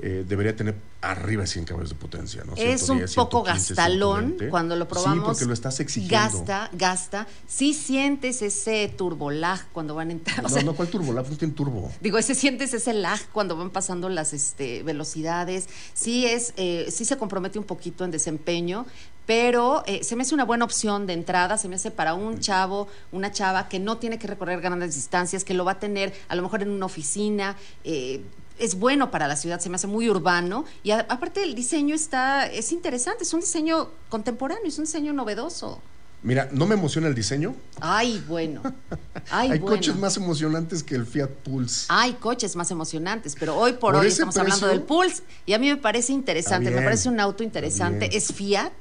[0.00, 2.42] Eh, debería tener arriba de 100 caballos de potencia.
[2.44, 2.54] ¿no?
[2.56, 4.48] Es un 110, poco 115, gastalón 120.
[4.50, 5.24] cuando lo Sí, probamos.
[5.24, 6.16] porque lo estás exigiendo.
[6.18, 7.26] Gasta, gasta.
[7.46, 10.40] Sí sientes ese turbolag cuando van a entrar.
[10.40, 11.12] o No, sea, no, ¿cuál turbo?
[11.12, 11.92] La no tiene turbo.
[12.00, 15.68] Digo, ese sientes ese lag cuando van pasando las este, velocidades.
[15.92, 18.86] Sí es, eh, sí se compromete un poquito en desempeño,
[19.26, 21.56] pero eh, se me hace una buena opción de entrada.
[21.58, 25.44] Se me hace para un chavo, una chava que no tiene que recorrer grandes distancias,
[25.44, 27.56] que lo va a tener a lo mejor en una oficina.
[27.84, 28.22] eh,
[28.58, 31.94] es bueno para la ciudad, se me hace muy urbano y a- aparte el diseño
[31.94, 35.80] está es interesante, es un diseño contemporáneo, es un diseño novedoso.
[36.22, 37.54] Mira, no me emociona el diseño.
[37.80, 38.62] Ay, bueno.
[39.30, 39.76] Ay, Hay bueno.
[39.76, 41.84] coches más emocionantes que el Fiat Pulse.
[41.90, 45.58] Hay coches más emocionantes, pero hoy por, Por hoy estamos hablando del Pulse y a
[45.58, 48.16] mí me parece interesante, me parece un auto interesante.
[48.16, 48.72] Es Fiat,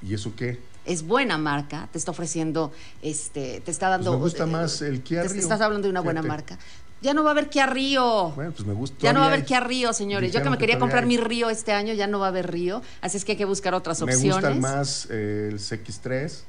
[0.00, 0.58] ¿Y eso qué?
[0.86, 4.12] es buena marca, te está ofreciendo, este, te está dando.
[4.12, 6.28] Pues me gusta eh, más el Kia te estás hablando de una buena Fíjate.
[6.54, 6.58] marca.
[7.00, 8.30] Ya no va a haber Kia Río.
[8.30, 8.96] Bueno, pues me gusta.
[9.00, 10.32] Ya no va a haber todavía Kia Río, señores.
[10.32, 11.08] Yo que me que quería comprar hay.
[11.08, 12.82] mi Río este año, ya no va a haber Río.
[13.00, 14.34] Así es que hay que buscar otras Me opciones.
[14.34, 16.40] gustan más eh, el CX3.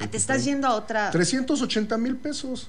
[0.00, 1.10] Ah, te estás yendo a otra.
[1.10, 2.68] 380 mil pesos.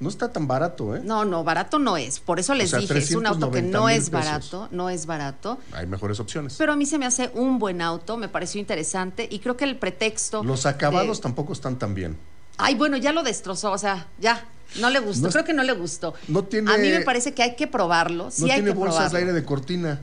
[0.00, 1.02] No está tan barato, ¿eh?
[1.04, 2.20] No, no, barato no es.
[2.20, 5.04] Por eso les sea, dije, es un auto que 390 no es barato, no es
[5.04, 5.58] barato.
[5.72, 6.54] Hay mejores opciones.
[6.56, 9.64] Pero a mí se me hace un buen auto, me pareció interesante y creo que
[9.64, 10.42] el pretexto.
[10.42, 12.16] Los acabados de- tampoco están tan bien.
[12.62, 14.44] Ay, bueno, ya lo destrozó, o sea, ya.
[14.76, 16.14] No le gustó, No creo que no le gustó.
[16.28, 16.72] No tiene.
[16.72, 18.30] A mí me parece que hay que probarlo.
[18.30, 19.16] Sí no hay tiene que bolsas probarlo.
[19.18, 20.00] de aire de cortina.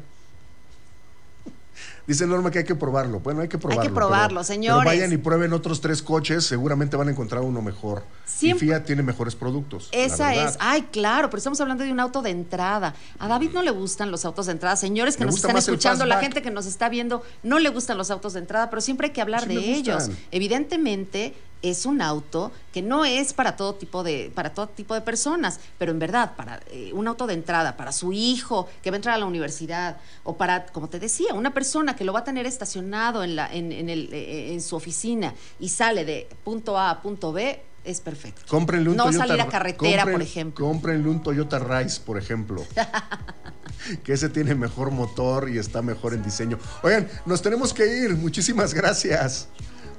[2.06, 3.20] Dice Norma que hay que probarlo.
[3.20, 3.94] Bueno, hay que probarlo.
[3.94, 4.80] probarlo, pero- señores.
[4.86, 8.02] Pero vayan y prueben otros tres coches, seguramente van a encontrar uno mejor.
[8.26, 9.90] Siempre- Y Fiat tiene mejores productos.
[9.92, 12.96] Esa es, ay, claro, pero estamos hablando de un auto de entrada.
[13.20, 14.78] A David no le gustan los autos de entrada.
[14.78, 17.98] Señores que Me nos están escuchando, la gente que nos está viendo, no le gustan
[17.98, 20.10] los autos de entrada, pero siempre hay que hablar Sí de ellos.
[20.32, 25.02] Evidentemente es un auto que no es para todo tipo de para todo tipo de
[25.02, 28.96] personas, pero en verdad para eh, un auto de entrada para su hijo que va
[28.96, 32.20] a entrar a la universidad o para como te decía una persona que lo va
[32.20, 36.28] a tener estacionado en la en, en el, eh, en su oficina y sale de
[36.44, 38.42] punto A a punto B es perfecto.
[38.50, 39.28] Cómprenle un no Toyota.
[39.28, 40.66] salir a carretera, compren- por ejemplo.
[40.66, 42.66] Cómprenle un Toyota Rise, por ejemplo.
[44.04, 46.60] que ese tiene mejor motor y está mejor en diseño.
[46.84, 48.14] Oigan, nos tenemos que ir.
[48.16, 49.48] Muchísimas gracias.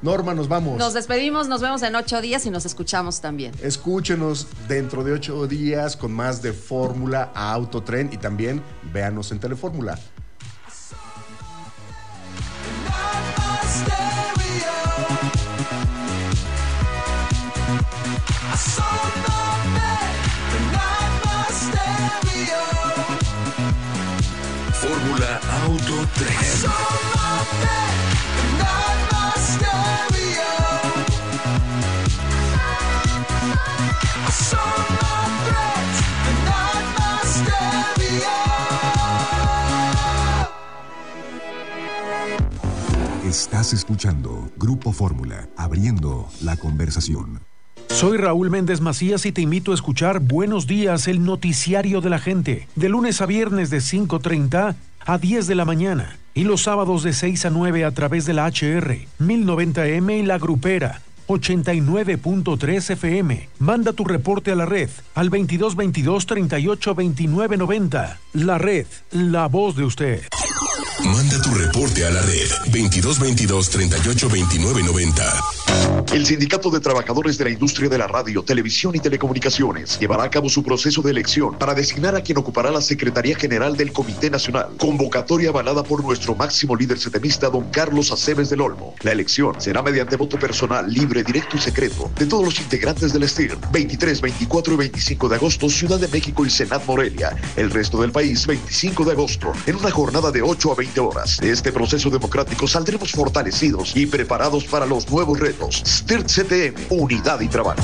[0.02, 0.78] Norma, nos vamos.
[0.78, 3.52] Nos despedimos, nos vemos en ocho días y nos escuchamos también.
[3.62, 9.40] Escúchenos dentro de ocho días con más de Fórmula a Autotren y también véanos en
[9.40, 9.98] Telefórmula.
[24.80, 27.07] Fórmula Auto Tren.
[43.40, 47.38] Estás escuchando Grupo Fórmula, abriendo la conversación.
[47.86, 52.18] Soy Raúl Méndez Macías y te invito a escuchar Buenos Días, el noticiario de la
[52.18, 54.74] gente, de lunes a viernes de 5.30
[55.06, 58.34] a 10 de la mañana y los sábados de 6 a 9 a través de
[58.34, 61.00] la HR, 1090M y la Grupera.
[61.28, 63.48] 89.3 FM.
[63.60, 68.18] Manda tu reporte a la red al 2222 38 29 90.
[68.32, 70.22] La red, la voz de usted.
[71.04, 75.57] Manda tu reporte a la red 2222 38 29 90.
[76.12, 80.30] El Sindicato de Trabajadores de la Industria de la Radio, Televisión y Telecomunicaciones llevará a
[80.30, 84.30] cabo su proceso de elección para designar a quien ocupará la Secretaría General del Comité
[84.30, 84.70] Nacional.
[84.78, 88.94] Convocatoria avalada por nuestro máximo líder setemista, don Carlos Aceves del Olmo.
[89.02, 93.28] La elección será mediante voto personal, libre, directo y secreto de todos los integrantes del
[93.28, 93.58] STIR.
[93.70, 97.36] 23, 24 y 25 de agosto, Ciudad de México y Senat Morelia.
[97.54, 101.36] El resto del país, 25 de agosto, en una jornada de 8 a 20 horas.
[101.36, 105.67] De este proceso democrático saldremos fortalecidos y preparados para los nuevos retos.
[105.68, 107.80] CTM, unidad y trabajo.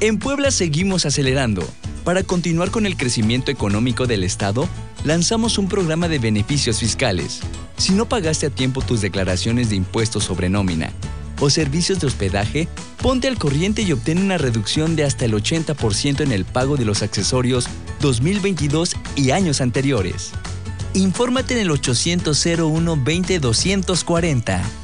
[0.00, 1.62] En Puebla seguimos acelerando.
[2.04, 4.68] Para continuar con el crecimiento económico del Estado,
[5.04, 7.40] lanzamos un programa de beneficios fiscales.
[7.76, 10.92] Si no pagaste a tiempo tus declaraciones de impuestos sobre nómina
[11.40, 12.68] o servicios de hospedaje,
[13.00, 16.84] ponte al corriente y obtén una reducción de hasta el 80% en el pago de
[16.84, 17.66] los accesorios
[18.00, 20.30] 2022 y años anteriores.
[20.94, 24.81] Infórmate en el 800 01 20 240.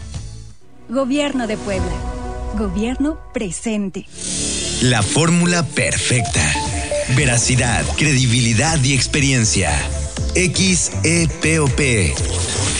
[0.88, 1.92] Gobierno de Puebla.
[2.56, 4.06] Gobierno presente.
[4.80, 6.40] La fórmula perfecta.
[7.14, 9.70] Veracidad, credibilidad y experiencia.
[10.34, 11.80] XEPOP.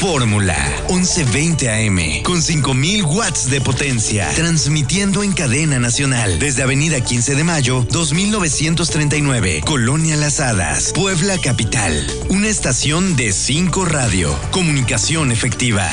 [0.00, 0.56] Fórmula
[0.88, 7.44] 1120 AM con 5000 watts de potencia, transmitiendo en cadena nacional desde Avenida 15 de
[7.44, 12.06] Mayo, 2939, Colonia Las Hadas, Puebla Capital.
[12.30, 15.90] Una estación de 5 radio, comunicación efectiva.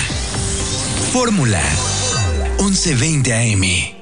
[1.12, 1.62] Fórmula
[2.66, 3.94] 1120 AM.